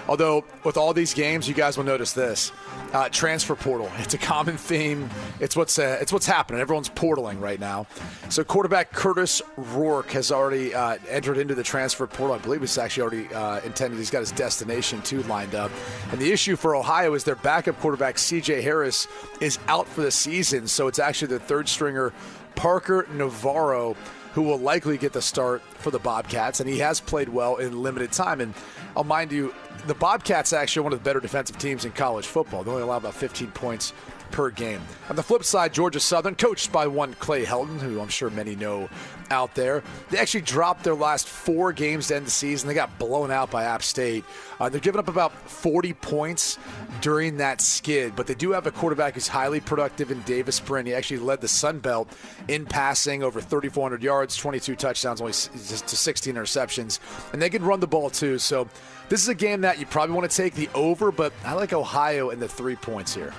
[0.09, 2.51] Although, with all these games, you guys will notice this
[2.93, 3.89] uh, transfer portal.
[4.01, 5.09] It's a common theme.
[5.39, 6.59] It's what's uh, it's what's happening.
[6.59, 7.85] Everyone's portaling right now.
[8.29, 9.41] So quarterback Kurtis
[10.11, 12.35] Has already uh, entered into the transfer portal.
[12.35, 13.97] I believe it's actually already uh, intended.
[13.97, 15.71] He's got his destination too lined up.
[16.11, 18.61] And the issue for Ohio is their backup quarterback C.J.
[18.61, 19.07] Harris
[19.39, 20.67] is out for the season.
[20.67, 22.13] So it's actually the third stringer
[22.55, 23.95] Parker Navarro
[24.33, 27.83] who will likely get the start for the Bobcats, and he has played well in
[27.83, 28.39] limited time.
[28.39, 28.53] And
[28.95, 29.53] I'll mind you,
[29.87, 32.63] the Bobcats are actually one of the better defensive teams in college football.
[32.63, 33.93] They only allow about 15 points
[34.31, 34.81] per game.
[35.09, 38.55] On the flip side, Georgia Southern, coached by one Clay Helton, who I'm sure many
[38.55, 38.89] know
[39.29, 42.67] out there, they actually dropped their last four games to end the season.
[42.67, 44.25] They got blown out by App State.
[44.59, 46.59] Uh, they're giving up about 40 points
[47.01, 50.85] during that skid, but they do have a quarterback who's highly productive in Davis Brin.
[50.85, 52.09] He actually led the Sun Belt
[52.47, 56.99] in passing over 3,400 yards, 22 touchdowns, only to 16 interceptions,
[57.33, 58.37] and they can run the ball too.
[58.37, 58.67] So
[59.09, 61.73] this is a game that you probably want to take the over, but I like
[61.73, 63.33] Ohio and the three points here.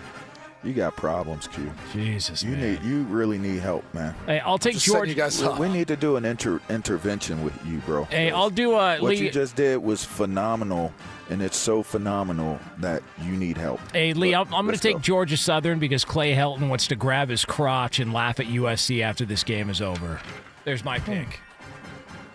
[0.64, 1.72] You got problems, Q.
[1.92, 4.14] Jesus, you need you really need help, man.
[4.26, 5.10] Hey, I'll take Just setting Georgia.
[5.10, 5.58] you guys We- up.
[5.58, 8.04] We need to do an inter- intervention with you, bro.
[8.04, 9.16] Hey, I'll do a What Lee.
[9.24, 10.92] you just did was phenomenal,
[11.30, 13.80] and it's so phenomenal that you need help.
[13.92, 15.00] Hey Lee, I'm, I'm going to take go.
[15.00, 19.24] Georgia Southern because Clay Helton wants to grab his crotch and laugh at USC after
[19.24, 20.20] this game is over.
[20.64, 21.40] There's my pick.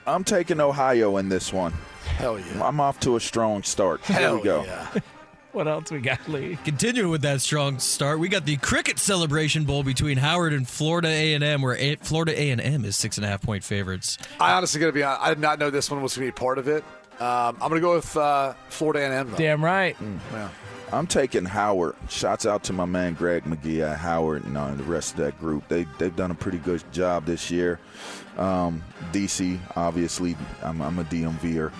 [0.05, 1.71] I'm taking Ohio in this one.
[2.17, 2.61] Hell yeah.
[2.61, 4.03] I'm off to a strong start.
[4.05, 4.63] Here Hell we go.
[4.65, 4.87] yeah.
[5.57, 6.55] What else we got, Lee?
[6.65, 11.07] Continuing with that strong start, we got the Cricket Celebration Bowl between Howard and Florida
[11.07, 14.19] A&M, where a- Florida A&M is six and a half point favorites.
[14.39, 15.23] I honestly got to be honest.
[15.23, 16.83] I did not know this one was going to be part of it.
[17.19, 19.33] Um, I'm going to go with uh, Florida A&M.
[19.35, 19.97] Damn right.
[20.31, 20.49] Yeah.
[20.93, 21.95] I'm taking Howard.
[22.07, 25.39] Shouts out to my man Greg McGee at Howard and uh, the rest of that
[25.39, 25.67] group.
[25.69, 27.79] They they've done a pretty good job this year.
[28.37, 31.71] Um, DC, obviously, I'm, I'm a DMVer.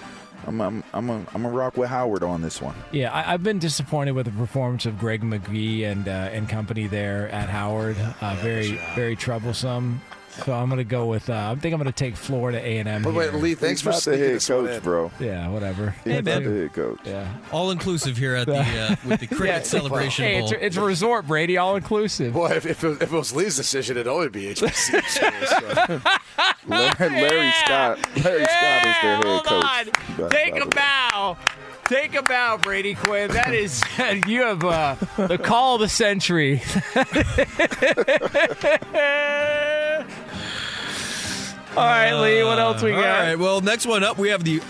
[0.46, 2.76] I'm I'm I'm a, I'm a rock with Howard on this one.
[2.92, 6.88] Yeah, I, I've been disappointed with the performance of Greg McGee and uh, and company
[6.88, 7.98] there at Howard.
[8.22, 10.02] Uh, very very troublesome.
[10.46, 11.30] So I'm going to go with.
[11.32, 13.02] Uh, I think I'm going to take Florida A and M.
[13.04, 15.12] Wait, wait, Lee, thanks for not the head coach, bro.
[15.20, 15.96] Yeah, whatever.
[16.04, 16.44] He's Hey, not man.
[16.44, 17.00] the head coach.
[17.06, 17.28] Yeah.
[17.52, 19.62] All inclusive here at the uh, with the cricket Yeah.
[19.64, 20.52] celebration Hey, bowl.
[20.52, 22.36] it's, it's a resort, Brady, all inclusive.
[22.36, 25.04] Well, if, if, it, if it was Lee's decision, it'd only be HBC.
[25.10, 26.12] So.
[26.68, 28.00] Larry, Larry Scott.
[28.24, 29.90] Larry Scott is their head Hold coach.
[30.20, 30.30] on.
[30.30, 31.38] Take a bow.
[31.86, 33.32] Take a bow, Brady Quinn.
[33.32, 33.82] That is,
[34.28, 34.96] you have uh,
[35.28, 36.62] the call of the century.
[41.78, 43.06] All right, Lee, what else we uh, got?
[43.06, 44.62] All right, Well, next one up, we have the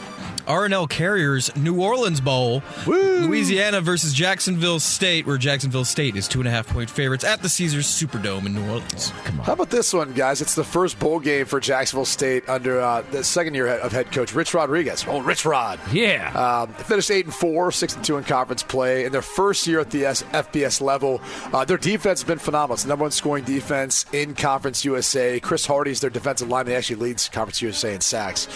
[0.48, 2.64] R+L Carriers New Orleans Bowl.
[2.86, 7.42] Louisiana versus Jacksonville State, where Jacksonville State is two and a half point favorites at
[7.42, 9.10] the Caesars Superdome in New Orleans.
[9.44, 10.42] How about this one, guys?
[10.42, 14.12] It's the first bowl game for Jacksonville State under uh, the second year of head
[14.12, 15.06] coach Rich Rodriguez.
[15.08, 15.80] Oh, Rich Rod.
[15.92, 16.32] Yeah.
[16.34, 19.06] Um, they finished eight and four, six and two in conference play.
[19.06, 21.22] In their first year at the S- FBS level,
[21.54, 22.76] uh, their defense has been phenomenal.
[22.76, 25.40] It's the number one scoring defense in Conference USA.
[25.40, 26.72] Chris Hardy is their defensive lineman.
[26.72, 28.48] He actually leads Conference USA in sacks.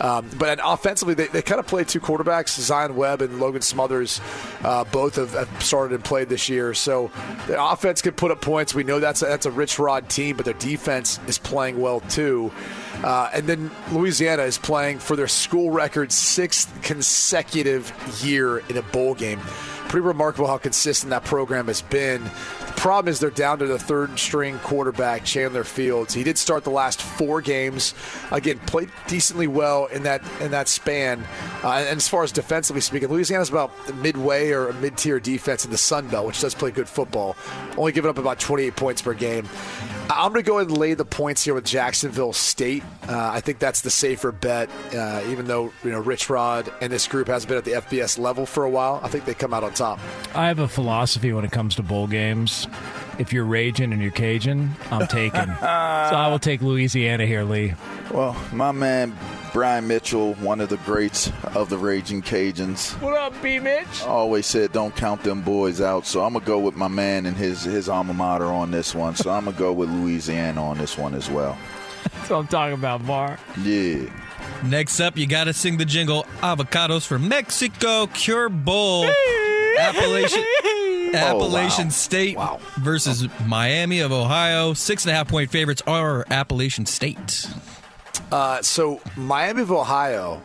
[0.00, 4.20] Um, but offensively, they, they kind of play two quarterbacks, Zion Webb and Logan Smothers.
[4.62, 6.74] Uh, both have, have started and played this year.
[6.74, 7.10] So
[7.46, 8.74] the offense can put up points.
[8.74, 12.00] We know that's a, that's a Rich Rod team, but their defense is playing well
[12.00, 12.52] too.
[13.02, 18.82] Uh, and then Louisiana is playing for their school record sixth consecutive year in a
[18.82, 19.40] bowl game.
[19.88, 22.22] Pretty remarkable how consistent that program has been.
[22.80, 26.14] Problem is they're down to the third string quarterback, Chandler Fields.
[26.14, 27.92] He did start the last four games.
[28.30, 31.22] Again, played decently well in that in that span.
[31.62, 35.76] Uh, and as far as defensively speaking, Louisiana's about midway or mid-tier defense in the
[35.76, 37.36] Sun Belt, which does play good football.
[37.76, 39.46] Only giving up about 28 points per game.
[40.16, 42.82] I'm going to go ahead and lay the points here with Jacksonville State.
[43.08, 46.92] Uh, I think that's the safer bet, uh, even though you know Rich Rod and
[46.92, 49.00] this group has been at the FBS level for a while.
[49.02, 49.98] I think they come out on top.
[50.34, 52.66] I have a philosophy when it comes to bowl games.
[53.18, 55.40] If you're raging and you're Cajun, I'm taking.
[55.60, 57.74] so I will take Louisiana here, Lee.
[58.10, 59.16] Well, my man
[59.52, 63.58] Brian Mitchell, one of the greats of the Raging Cajuns, What up, B.
[63.58, 64.02] Mitch?
[64.04, 66.06] always said don't count them boys out.
[66.06, 69.16] So I'm gonna go with my man and his his alma mater on this one.
[69.16, 71.58] So I'm gonna go with Louisiana on this one as well.
[72.04, 73.38] That's what I'm talking about, Var.
[73.62, 74.08] Yeah.
[74.64, 79.04] Next up, you got to sing the jingle Avocados from Mexico Cure Bowl.
[79.78, 82.36] Appalachian, oh, Appalachian State
[82.78, 84.74] versus Miami of Ohio.
[84.74, 87.48] Six and a half point favorites are Appalachian State.
[88.32, 90.40] Uh, so Miami of Ohio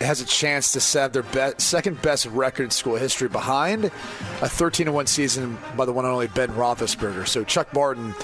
[0.00, 4.90] has a chance to set their second best record in school history behind a 13
[4.92, 7.28] 1 season by the one and only Ben Roethlisberger.
[7.28, 8.14] So Chuck Martin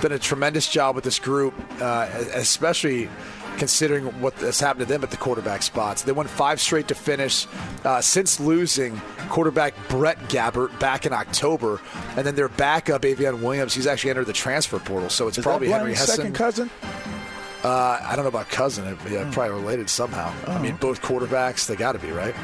[0.00, 3.10] done a tremendous job with this group, uh, especially
[3.58, 6.02] considering what has happened to them at the quarterback spots.
[6.02, 7.46] They won five straight to finish
[7.84, 11.80] uh, since losing quarterback Brett Gabbert back in October,
[12.16, 13.74] and then their backup Avian Williams.
[13.74, 16.16] He's actually entered the transfer portal, so it's Is probably Henry Hesson.
[16.16, 16.70] second cousin?
[17.64, 18.86] Uh, I don't know about cousin.
[18.86, 20.32] It- Yeah, probably related somehow.
[20.46, 22.34] I mean, both quarterbacks, they got to be right.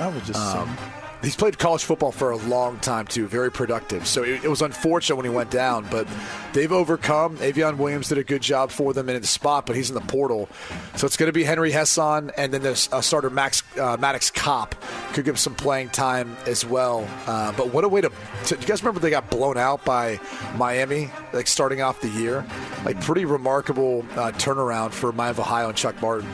[0.00, 0.76] I was just Um,
[1.22, 3.26] he's played college football for a long time too.
[3.26, 4.06] Very productive.
[4.06, 6.06] So it, it was unfortunate when he went down, but
[6.52, 7.36] they've overcome.
[7.38, 10.00] Avion Williams did a good job for them in the spot, but he's in the
[10.02, 10.48] portal.
[10.96, 14.30] So it's going to be Henry Hesson, and then there's uh, starter Max uh, Maddox
[14.30, 14.74] Kopp
[15.12, 17.08] could give some playing time as well.
[17.26, 18.10] Uh, but what a way to,
[18.46, 18.56] to!
[18.56, 20.20] You guys remember they got blown out by
[20.56, 22.44] Miami, like starting off the year,
[22.84, 26.28] like pretty remarkable uh, turnaround for Miami of Ohio and Chuck Martin.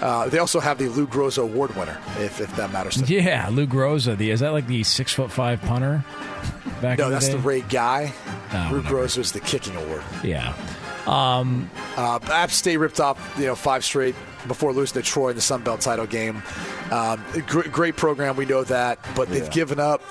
[0.00, 3.02] Uh, they also have the Lou Groza Award winner, if, if that matters.
[3.02, 4.16] To Yeah, Lou Groza.
[4.16, 6.04] The is that like the six foot five punter?
[6.80, 7.32] Back no, in the that's day?
[7.32, 8.12] the Ray Guy.
[8.52, 10.02] Oh, Lou Groza was the kicking award.
[10.22, 10.54] Yeah.
[11.06, 14.14] Um, uh, App State ripped off you know five straight
[14.46, 16.42] before losing to Troy in the Sun Belt title game.
[16.92, 19.48] Um, gr- great program, we know that, but they've Yeah.
[19.50, 20.02] given up.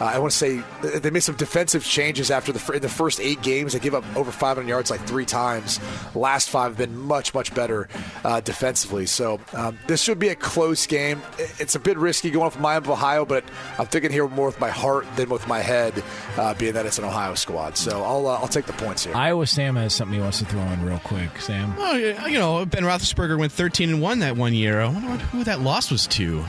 [0.00, 0.62] Uh, I want to say
[0.98, 3.72] they made some defensive changes after the in the first eight games.
[3.72, 5.80] They give up over 500 yards like three times.
[6.14, 7.88] Last five have been much much better
[8.24, 9.06] uh, defensively.
[9.06, 11.22] So um, this should be a close game.
[11.58, 13.44] It's a bit risky going from Miami of Ohio, but
[13.78, 16.02] I'm thinking here more with my heart than with my head,
[16.36, 17.76] uh, being that it's an Ohio squad.
[17.76, 19.14] So I'll uh, I'll take the points here.
[19.14, 21.40] Iowa Sam has something he wants to throw in real quick.
[21.40, 21.74] Sam.
[21.78, 24.80] Oh, you know, Ben Roethlisberger went 13 and 1 that one year.
[24.80, 26.44] I wonder who that loss was to.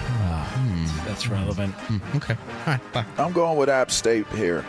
[1.05, 1.73] That's relevant.
[2.15, 2.35] okay.
[2.65, 3.05] All right, bye.
[3.17, 4.65] I'm going with App State here.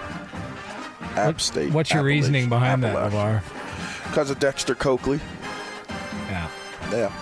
[1.14, 1.72] App State.
[1.72, 3.42] What's your reasoning behind that, LaVar?
[4.08, 5.20] Because of Dexter Coakley.
[6.28, 6.50] Yeah.
[6.90, 7.12] Yeah.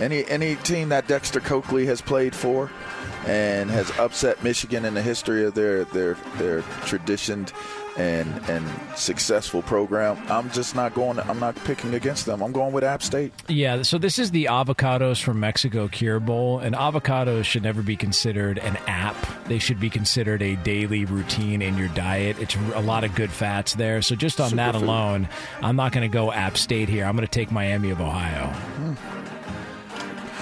[0.00, 2.70] Any any team that Dexter Coakley has played for,
[3.26, 7.52] and has upset Michigan in the history of their their their traditioned
[7.96, 8.66] and and
[8.96, 10.16] successful program.
[10.28, 11.18] I'm just not going.
[11.20, 12.42] I'm not picking against them.
[12.42, 13.32] I'm going with App State.
[13.48, 17.96] Yeah, so this is the avocados from Mexico Cure Bowl, and avocados should never be
[17.96, 19.16] considered an app.
[19.46, 22.38] They should be considered a daily routine in your diet.
[22.40, 24.02] It's a lot of good fats there.
[24.02, 24.82] So just on that Superfood.
[24.82, 25.28] alone,
[25.62, 27.04] I'm not going to go App State here.
[27.04, 28.46] I'm going to take Miami of Ohio.
[28.48, 29.21] Hmm.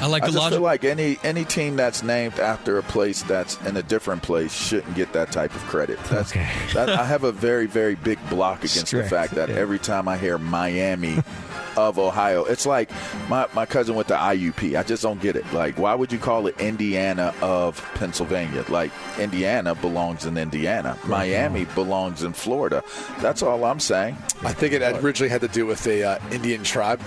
[0.00, 0.56] I like I the just logic.
[0.56, 4.52] feel like any any team that's named after a place that's in a different place
[4.52, 5.98] shouldn't get that type of credit.
[6.04, 6.32] That's,
[6.74, 9.56] that, I have a very very big block against Strict, the fact that yeah.
[9.56, 11.18] every time I hear Miami
[11.76, 12.90] of Ohio, it's like
[13.28, 14.78] my my cousin went to IUP.
[14.78, 15.50] I just don't get it.
[15.52, 18.64] Like, why would you call it Indiana of Pennsylvania?
[18.68, 20.96] Like, Indiana belongs in Indiana.
[21.06, 22.82] Miami belongs in Florida.
[23.20, 24.16] That's all I'm saying.
[24.42, 27.00] I think it originally had to do with a uh, Indian tribe.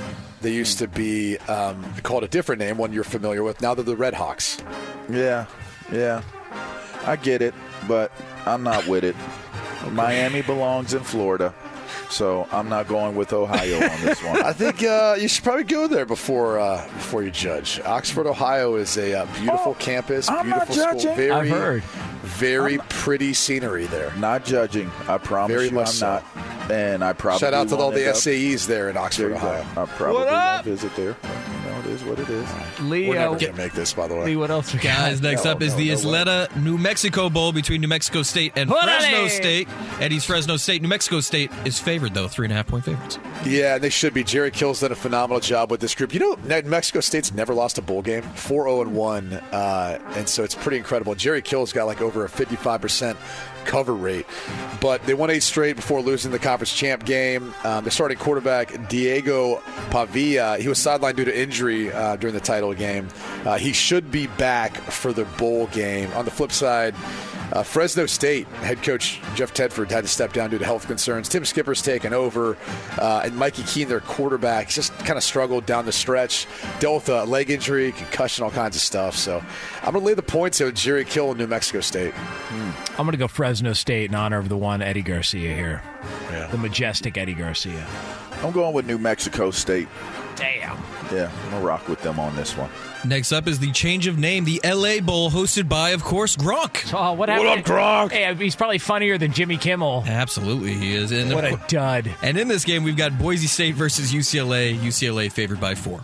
[0.44, 3.62] They used to be um, called a different name, one you're familiar with.
[3.62, 4.62] Now they're the Red Hawks.
[5.10, 5.46] Yeah,
[5.92, 6.22] yeah.
[7.06, 7.54] I get it,
[7.88, 8.12] but
[8.46, 9.16] I'm not with it.
[9.92, 11.54] Miami belongs in Florida,
[12.10, 14.44] so I'm not going with Ohio on this one.
[14.46, 17.80] I think uh, you should probably go there before uh, before you judge.
[17.82, 21.16] Oxford, Ohio is a uh, beautiful campus, I'm not beautiful school, judging.
[21.16, 21.84] very, I've heard.
[22.24, 24.14] very pretty scenery there.
[24.18, 24.90] Not judging.
[25.08, 26.08] I promise Very you, much I'm so.
[26.08, 26.24] not.
[26.72, 29.36] And I probably Shout out to all the up- SAEs there in Oxford, you go.
[29.36, 29.62] Ohio.
[29.76, 30.66] I probably What won't up?
[30.66, 31.16] visit there.
[31.24, 32.48] You know, it is what it is.
[32.82, 34.26] Lee, We're never uh, going to make this, by the way.
[34.28, 34.98] Lee, what else we got?
[34.98, 36.02] Guys, next No, up is no, the no way.
[36.02, 38.84] Isleta New Mexico Bowl between New Mexico State and Órale!
[39.00, 39.68] Fresno State.
[40.00, 40.82] Eddie's Fresno State.
[40.82, 43.20] New Mexico State is favored, though, three and a half point favorites.
[43.46, 44.24] Yeah, they should be.
[44.24, 46.14] Jerry Kill's done a phenomenal job with this group.
[46.14, 49.34] You know, New Mexico State's never lost a bowl game, 4 0 and 1.
[49.34, 51.14] Uh, and so it's pretty incredible.
[51.16, 53.18] Jerry Kill's got like over a 55%
[53.66, 54.26] cover rate.
[54.82, 57.54] But they won eight straight before losing the conference champ game.
[57.64, 62.42] Um, their starting quarterback, Diego Pavia, he was sidelined due to injury uh, during the
[62.42, 63.08] title game.
[63.46, 66.12] Uh, he should be back for the bowl game.
[66.14, 66.96] On the flip side,
[67.54, 71.30] uh, Fresno State head coach Jeff Tedford had to step down due to health concerns.
[71.30, 72.58] Tim Skipper's taken over,
[72.98, 76.48] uh, and Mikey Keene, their quarterback, just kind of struggled down the stretch.
[76.80, 79.16] Dealt with a leg injury, concussion, all kinds of stuff.
[79.16, 79.44] So
[79.84, 82.14] I'm going to lay the points with Jerry Kill in New Mexico State.
[82.98, 85.84] I'm going to go Fresno State in honor of the one Eddie Garcia here.
[86.32, 86.48] Yeah.
[86.48, 87.86] The majestic Eddie Garcia.
[88.42, 89.88] I'm going with New Mexico State.
[90.36, 90.78] Damn.
[91.12, 92.70] Yeah, I'm going to rock with them on this one.
[93.06, 96.94] Next up is the change of name, the LA Bowl, hosted by, of course, Gronk.
[96.94, 98.12] Oh, what happened?
[98.12, 100.04] Hey, he's probably funnier than Jimmy Kimmel.
[100.08, 101.12] Absolutely, he is.
[101.12, 102.10] And What a dud.
[102.22, 104.78] And in this game, we've got Boise State versus UCLA.
[104.78, 106.02] UCLA favored by four.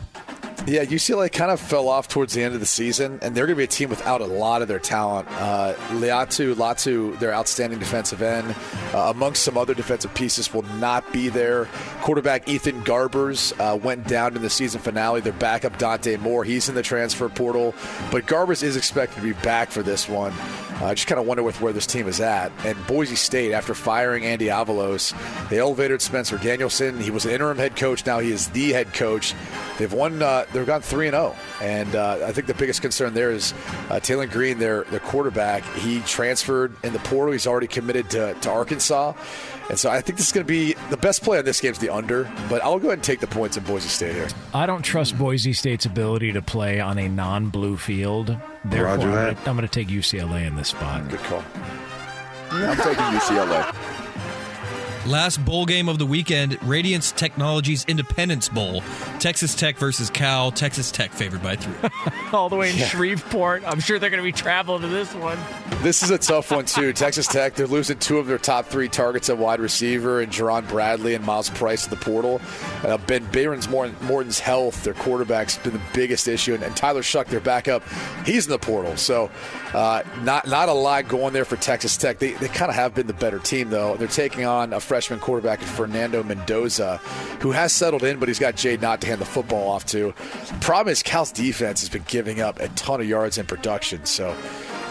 [0.67, 3.55] Yeah, UCLA kind of fell off towards the end of the season, and they're going
[3.55, 5.27] to be a team without a lot of their talent.
[5.31, 8.53] Uh, Liatu, Latu, their outstanding defensive end,
[8.93, 11.65] uh, amongst some other defensive pieces, will not be there.
[12.01, 15.21] Quarterback Ethan Garbers uh, went down in the season finale.
[15.21, 17.73] Their backup Dante Moore, he's in the transfer portal,
[18.11, 20.33] but Garbers is expected to be back for this one.
[20.81, 22.51] Uh, I just kind of wonder with where this team is at.
[22.63, 25.13] And Boise State, after firing Andy Avalos,
[25.49, 26.99] they elevated Spencer Danielson.
[26.99, 28.05] He was an interim head coach.
[28.05, 29.33] Now he is the head coach.
[29.77, 30.21] They've won.
[30.21, 31.35] Uh, they've gone three and zero.
[31.61, 33.53] And uh, I think the biggest concern there is
[33.89, 35.63] uh, Taylen Green, their their quarterback.
[35.75, 37.31] He transferred in the portal.
[37.33, 39.13] He's already committed to, to Arkansas.
[39.69, 41.71] And so I think this is going to be the best play on this game
[41.71, 42.23] is the under.
[42.49, 44.27] But I'll go ahead and take the points in Boise State here.
[44.53, 48.35] I don't trust Boise State's ability to play on a non-blue field.
[48.65, 51.07] Therefore, Roger I'm gonna- I'm going to take UCLA in this spot.
[51.07, 51.43] Good call.
[52.51, 53.95] I'm taking UCLA.
[55.07, 58.83] Last bowl game of the weekend, Radiance Technologies Independence Bowl.
[59.19, 60.51] Texas Tech versus Cal.
[60.51, 61.89] Texas Tech favored by three.
[62.33, 62.85] All the way in Yeah.
[62.87, 63.63] Shreveport.
[63.65, 65.37] I'm sure they're going to be traveling to this one.
[65.81, 66.91] This is a tough one too.
[66.93, 70.67] Texas Tech, they're losing two of their top three targets at wide receiver, and Jerand
[70.67, 72.41] Bradley and Myles Price to the portal.
[72.83, 77.01] Uh, ben Barons Morton, Morton's health, their quarterback's been the biggest issue, and, and Tyler
[77.01, 77.83] Shough, their backup,
[78.25, 78.95] he's in the portal.
[78.97, 79.31] So,
[79.73, 82.19] uh, not not a lot going there for Texas Tech.
[82.19, 83.95] They, they kind of have been the better team though.
[83.95, 86.97] They're taking on a freshman quarterback, Fernando Mendoza,
[87.41, 90.13] who has settled in, but he's got Jaydn Ott to hand the football off to.
[90.61, 94.03] Problem is, Cal's defense has been giving up a ton of yards in production.
[94.05, 94.35] So.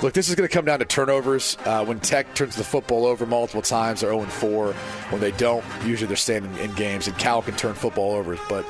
[0.00, 1.56] Look, this is going to come down to turnovers.
[1.64, 4.72] Uh, when Tech turns the football over multiple times, they're 0 4.
[4.72, 8.38] When they don't, usually they're staying in, in games, and Cal can turn football over.
[8.48, 8.64] But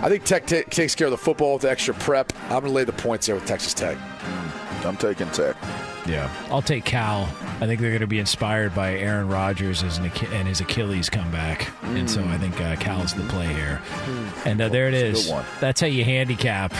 [0.00, 2.32] I think Tech ta takes care of the football with the extra prep.
[2.44, 3.98] I'm going to lay the points there with Texas Tech.
[4.86, 5.54] I'm taking Tech.
[6.06, 7.28] Yeah, I'll take Cal.
[7.60, 10.60] I think they're going to be inspired by Aaron Rodgers as an, Ach- and his
[10.62, 13.82] Achilles comeback, and so I think uh, Cal's the play here.
[14.46, 15.02] And uh, there it is.
[15.02, 15.26] That's a is.
[15.26, 15.44] good one.
[15.60, 16.72] That's how you handicap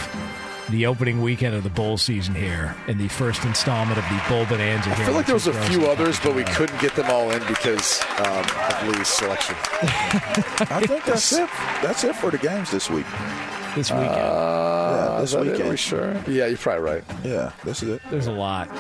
[0.71, 4.47] the opening weekend of the bowl season here in the first installment of the Bowl
[4.47, 4.91] Bonanza.
[4.91, 7.31] I here feel like there was a few others, but we couldn't get them all
[7.31, 9.57] in because um, of Lee's selection.
[9.73, 11.49] I think that's it.
[11.83, 13.07] That's it for the games this week.
[13.75, 14.11] this weekend.
[14.15, 15.41] Uh, this is it?
[15.43, 15.61] weekend.
[15.63, 16.13] Are we sure?
[16.29, 17.05] Yeah, you're probably right.
[17.25, 18.03] Yeah, this is it.
[18.11, 18.71] There's a lot.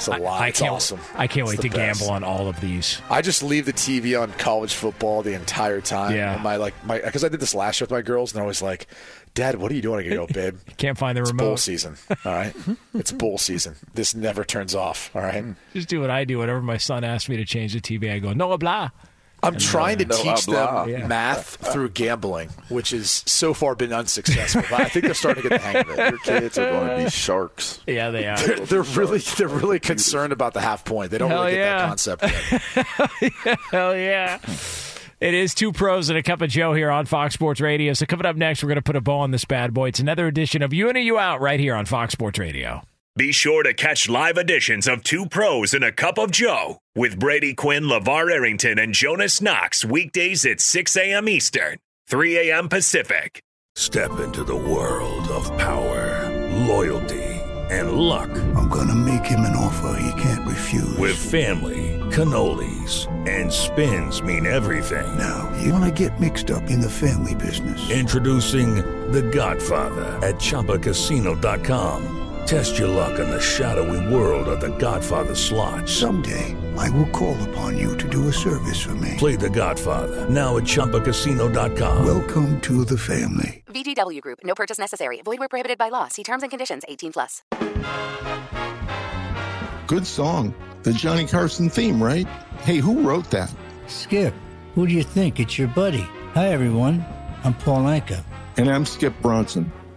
[0.00, 0.40] It's a lot.
[0.40, 0.98] I it's can't, awesome.
[1.14, 2.00] I can't It's wait to best.
[2.00, 3.00] gamble on all of these.
[3.10, 6.14] I just leave the TV on college football the entire time.
[6.16, 6.34] Yeah.
[6.34, 8.42] And my like my because I did this last year with my girls, and they're
[8.44, 8.86] always like,
[9.34, 11.44] "Dad, what are you doing?" I go, "Babe, Can't find the it's remote.
[11.44, 11.96] bowl season.
[12.24, 12.54] All right,
[12.94, 13.76] it's bowl season.
[13.94, 15.10] This never turns off.
[15.14, 15.44] All right."
[15.74, 16.38] Just do what I do.
[16.38, 18.90] Whenever my son asks me to change the TV, I go, no, blah.
[19.42, 21.08] I'm And, trying to uh, teach blah, them blah.
[21.08, 24.62] math through gambling, which has so far been unsuccessful.
[24.70, 25.98] But I think they're starting to get the hang of it.
[26.10, 27.80] Your kids are going to be sharks.
[27.86, 28.36] Yeah, they are.
[28.38, 31.10] They're, they're really they're really concerned about the half point.
[31.10, 31.78] They don't Hell really get yeah.
[31.78, 32.22] that concept
[33.44, 33.58] yet.
[33.70, 34.38] Hell yeah.
[35.20, 37.92] It is two pros and a cup of Joe here on Fox Sports Radio.
[37.92, 39.88] So coming up next, we're going to put a bow on this bad boy.
[39.88, 42.82] It's another edition of You In or You Out right here on Fox Sports Radio.
[43.20, 47.18] Be sure to catch live editions of Two Pros and a Cup of Joe with
[47.18, 51.28] Brady Quinn, LaVar Arrington, and Jonas Knox weekdays at 6 a.m.
[51.28, 51.76] Eastern,
[52.08, 52.70] 3 a.m.
[52.70, 53.42] Pacific.
[53.74, 56.30] Step into the world of power,
[56.66, 57.36] loyalty,
[57.68, 58.30] and luck.
[58.56, 60.96] I'm gonna make him an offer he can't refuse.
[60.96, 65.18] With family, cannolis, and spins mean everything.
[65.18, 67.90] Now, you wanna get mixed up in the family business.
[67.90, 68.76] Introducing
[69.12, 72.19] The Godfather at ChumbaCasino.com.
[72.46, 75.88] Test your luck in the shadowy world of The Godfather slot.
[75.88, 79.14] Someday, I will call upon you to do a service for me.
[79.18, 82.04] Play The Godfather now at ChumbaCasino.com.
[82.04, 83.62] Welcome to the family.
[83.68, 84.40] VGW Group.
[84.44, 85.20] No purchase necessary.
[85.22, 86.08] Void where prohibited by law.
[86.08, 86.82] See terms and conditions.
[86.88, 87.42] 18 plus.
[89.86, 90.54] Good song.
[90.82, 92.26] The Johnny Carson theme, right?
[92.62, 93.52] Hey, who wrote that?
[93.86, 94.34] Skip,
[94.74, 95.40] who do you think?
[95.40, 96.06] It's your buddy.
[96.34, 97.04] Hi, everyone.
[97.44, 98.24] I'm Paul Anka.
[98.56, 99.70] And I'm Skip Bronson.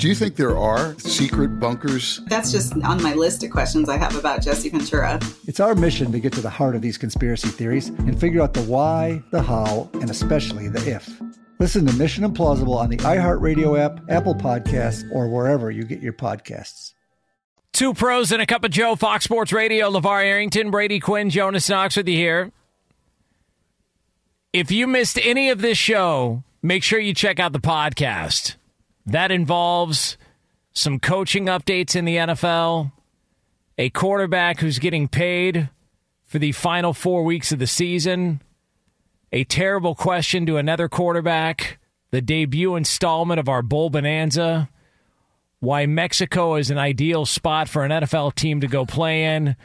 [0.00, 2.22] Do you think there are secret bunkers?
[2.28, 5.20] That's just on my list of questions I have about Jesse Ventura.
[5.46, 8.54] It's our mission to get to the heart of these conspiracy theories and figure out
[8.54, 11.20] the why, the how, and especially the if.
[11.58, 16.14] Listen to Mission Implausible on the iHeartRadio app, Apple Podcasts, or wherever you get your
[16.14, 16.94] podcasts.
[17.74, 21.68] Two pros and a cup of Joe, Fox Sports Radio, LaVar Arrington, Brady Quinn, Jonas
[21.68, 22.52] Knox with you here.
[24.54, 28.56] If you missed any of this show, make sure you check out the podcast.
[29.06, 30.16] That involves
[30.72, 32.92] some coaching updates in the NFL,
[33.78, 35.68] a quarterback who's getting paid
[36.24, 38.40] for the final four weeks of the season,
[39.32, 41.78] a terrible question to another quarterback,
[42.10, 44.68] the debut installment of our Bowl Bonanza,
[45.60, 49.56] why Mexico is an ideal spot for an NFL team to go play in,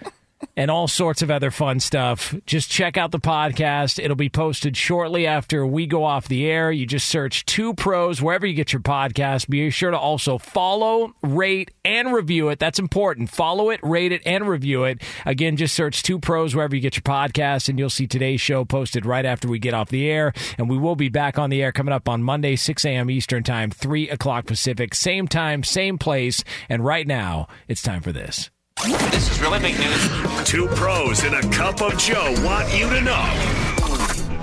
[0.56, 2.34] and all sorts of other fun stuff.
[2.46, 4.04] Just check out the podcast.
[4.04, 6.72] It'll be posted shortly after we go off the air.
[6.72, 9.50] You just search Two Pros wherever you get your podcast.
[9.50, 12.60] Be sure to also follow, rate, and review it.
[12.60, 13.30] That's important.
[13.30, 15.02] Follow it, rate it, and review it.
[15.26, 18.66] Again, just search Two Pros wherever you get your podcast, and you'll see today's show
[18.66, 20.34] posted right after we get off the air.
[20.58, 23.10] And we will be back on the air coming up on Monday, 6 a.m.
[23.10, 24.96] Eastern Time, 3 o'clock Pacific.
[24.96, 26.43] Same time, same place.
[26.70, 28.50] And right now, it's time for this.
[28.86, 30.43] This is really big news.
[30.47, 33.23] Two pros in a cup of Joe want you to know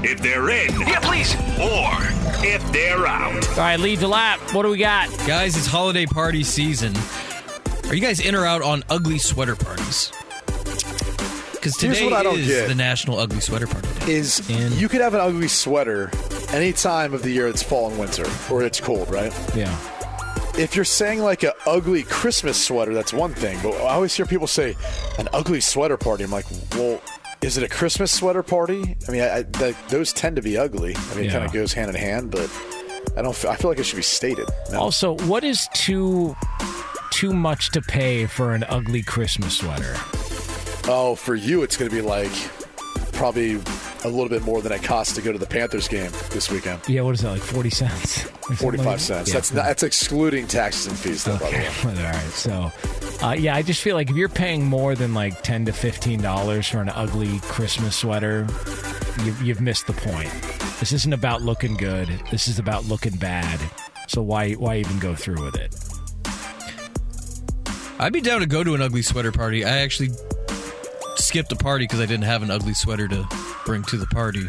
[0.03, 0.81] if they're in.
[0.81, 1.35] Yeah, please.
[1.61, 1.93] Or
[2.45, 3.47] if they're out.
[3.51, 4.41] All right, lead the lap.
[4.55, 5.11] What do we got?
[5.27, 6.95] Guys, it's holiday party season.
[7.89, 10.11] Are you guys in or out on ugly sweater parties?
[11.53, 12.69] Because Here's today what I don't is get.
[12.69, 14.13] the National Ugly Sweater Party Day.
[14.15, 16.11] is you could have an ugly sweater
[16.51, 19.33] any time of the year it's fall and winter or it's cold, right?
[19.55, 19.73] Yeah.
[20.59, 23.59] If you're saying like an ugly Christmas sweater, that's one thing.
[23.63, 24.77] But I always hear people say
[25.19, 26.25] an ugly sweater party.
[26.25, 26.45] I'm like,
[26.75, 27.01] well,
[27.41, 28.97] is it a Christmas sweater party?
[29.09, 30.95] I mean, I, I, th- those tend to be ugly.
[30.95, 32.51] I mean, it kind of goes hand in hand, but
[33.17, 33.31] I don't.
[33.31, 34.49] f- I feel like it should be stated.
[34.71, 34.81] No.
[34.81, 36.37] Also, what is too
[37.11, 39.95] too much to pay for an ugly Christmas sweater?
[40.85, 42.31] Oh, for you, it's going to be like
[43.23, 46.51] probably a little bit more than it costs to go to the Panthers game this
[46.51, 46.81] weekend.
[46.89, 47.41] Yeah, what is that like?
[47.41, 48.23] Forty cents.
[48.57, 49.29] Forty-five like- cents.
[49.29, 51.39] Yeah, that's not, that's excluding taxes and fees, though.
[51.39, 51.97] By the Okay, way.
[52.05, 52.31] all right.
[52.33, 52.73] So,
[53.25, 56.21] uh, yeah, I just feel like if you're paying more than like ten to fifteen
[56.21, 58.41] dollars for an ugly Christmas sweater,
[59.23, 60.33] you've, you've missed the point.
[60.81, 62.09] This isn't about looking good.
[62.33, 63.61] This is about looking bad.
[64.09, 65.73] So why why even go through with it?
[68.01, 69.65] I'd be down to go to an ugly sweater party.
[69.65, 70.09] I actually
[71.17, 73.27] skipped a party because I didn't have an ugly sweater to
[73.65, 74.47] bring to the party.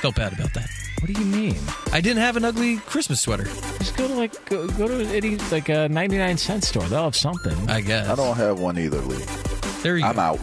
[0.00, 0.68] Felt bad about that.
[1.00, 1.56] What do you mean?
[1.92, 3.44] I didn't have an ugly Christmas sweater.
[3.78, 6.84] Just go to like go, go to any like a ninety nine cent store.
[6.84, 7.56] They'll have something.
[7.68, 8.08] I guess.
[8.08, 9.22] I don't have one either, Lee.
[9.82, 10.20] There you I'm go.
[10.22, 10.38] out.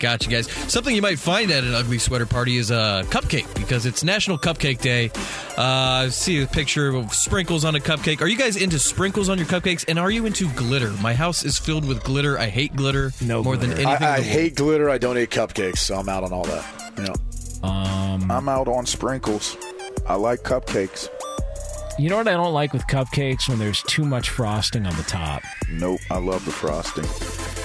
[0.00, 0.50] Gotcha, guys.
[0.50, 4.38] Something you might find at an ugly sweater party is a cupcake because it's National
[4.38, 5.10] Cupcake Day.
[5.58, 8.22] Uh, I see a picture of sprinkles on a cupcake.
[8.22, 9.84] Are you guys into sprinkles on your cupcakes?
[9.86, 10.90] And are you into glitter?
[11.02, 12.38] My house is filled with glitter.
[12.38, 13.86] I hate glitter no more than anything.
[13.86, 14.24] I, I in the world.
[14.24, 14.90] hate glitter.
[14.90, 16.92] I don't eat cupcakes, so I'm out on all that.
[16.96, 17.68] You know.
[17.68, 19.58] Um, I'm out on sprinkles.
[20.06, 21.08] I like cupcakes.
[21.98, 25.02] You know what I don't like with cupcakes when there's too much frosting on the
[25.02, 25.42] top.
[25.68, 27.04] Nope, I love the frosting.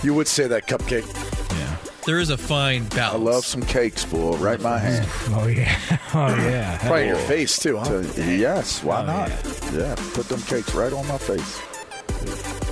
[0.04, 1.08] You would say that cupcake.
[1.52, 1.78] Yeah.
[2.06, 3.16] There is a fine balance.
[3.16, 4.38] I love some cakes, boy.
[4.38, 5.08] Right in my hand.
[5.30, 5.76] Oh yeah.
[6.14, 6.88] Oh yeah.
[6.89, 8.01] Right in your face too, huh?
[8.03, 9.30] To- yes, why Oh, not?
[9.74, 9.95] Yeah.
[10.14, 11.60] put them cakes right on my face.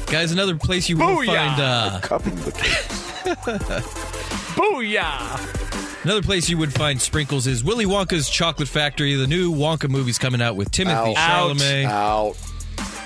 [0.05, 3.03] Guys, another place you will find uh, Cupping the cakes.
[4.55, 6.03] Booyah!
[6.03, 9.15] another place you would find sprinkles is Willy Wonka's Chocolate Factory.
[9.15, 11.55] The new Wonka movie's coming out with Timothée Out.
[11.57, 11.85] Chalamet.
[11.85, 12.35] Out.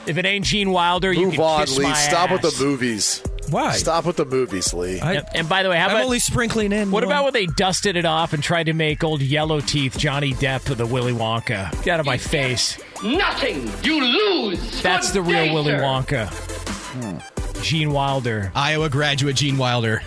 [0.07, 1.83] If it ain't Gene Wilder, you Move can on, kiss Lee.
[1.85, 3.21] my Stop with the movies.
[3.49, 3.73] Why?
[3.77, 4.99] Stop with the movies, Lee.
[4.99, 6.91] I- And, and by the way, how I'm about only sprinkling in.
[6.91, 7.11] what one.
[7.13, 10.69] about when they dusted it off and tried to make old yellow teeth Johnny Depp
[10.69, 11.71] of the Willy Wonka?
[11.83, 12.77] Get out of my face.
[13.03, 13.71] Nothing.
[13.83, 14.81] You lose.
[14.81, 15.81] That's the real day, Willy sir.
[15.81, 17.63] Wonka.
[17.63, 18.51] Gene Wilder.
[18.55, 20.01] Iowa graduate Gene Wilder.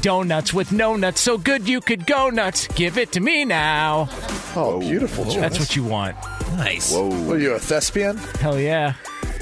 [0.00, 2.66] Donuts with no nuts, so good you could go nuts.
[2.68, 4.08] Give it to me now.
[4.56, 5.24] Oh, beautiful.
[5.24, 5.36] Jonas.
[5.40, 6.16] That's what you want.
[6.56, 6.92] Nice.
[6.92, 8.16] What are you, a thespian?
[8.40, 8.94] Hell yeah.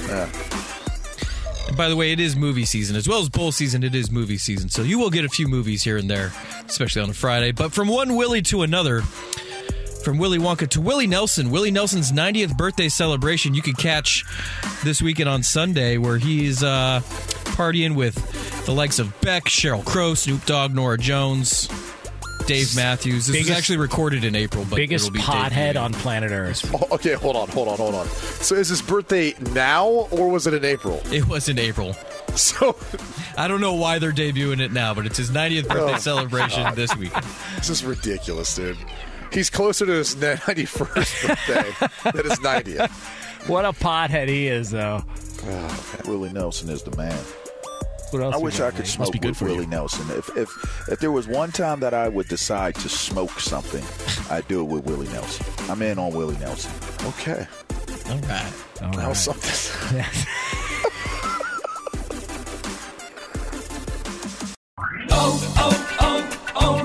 [0.06, 0.28] yeah.
[1.76, 3.82] By the way, it is movie season as well as bowl season.
[3.82, 6.32] It is movie season, so you will get a few movies here and there,
[6.66, 7.52] especially on a Friday.
[7.52, 9.02] But from one Willie to another,
[10.04, 14.24] from Willy Wonka to Willie Nelson, Willie Nelson's 90th birthday celebration, you can catch
[14.84, 17.00] this weekend on Sunday, where he's uh,
[17.54, 18.14] partying with
[18.66, 21.68] the likes of Beck, Sheryl Crow, Snoop Dogg, Norah Jones.
[22.50, 23.26] Dave Matthews.
[23.26, 25.76] This Biggest- was actually recorded in April, but Biggest it'll be Dave pothead Matthews.
[25.76, 26.70] on planet Earth.
[26.74, 28.06] Oh, okay, hold on, hold on, hold on.
[28.08, 31.02] So is his birthday now or was it in April?
[31.12, 31.94] It was in April.
[32.36, 32.76] So
[33.36, 36.74] I don't know why they're debuting it now, but it's his 90th birthday Oh, celebration
[36.76, 37.24] this weekend.
[37.56, 38.76] this is ridiculous, dude.
[39.32, 43.48] He's closer to his 91st birthday than his 90th.
[43.48, 45.02] What a pothead he is, though.
[45.44, 47.18] Oh, Willie Nelson is the man.
[48.10, 48.86] What else I wish I could Lee?
[48.86, 49.54] smoke be good with for you.
[49.54, 50.06] Willie Nelson.
[50.16, 53.84] If if if there was one time that I would decide to smoke something,
[54.34, 55.46] I'd do it with Willie Nelson.
[55.70, 56.72] I'm in on Willie Nelson.
[57.08, 57.46] Okay.
[58.08, 58.52] All right.
[58.82, 59.08] All That right.
[59.08, 60.04] was something.
[65.12, 66.84] Oh, oh, oh,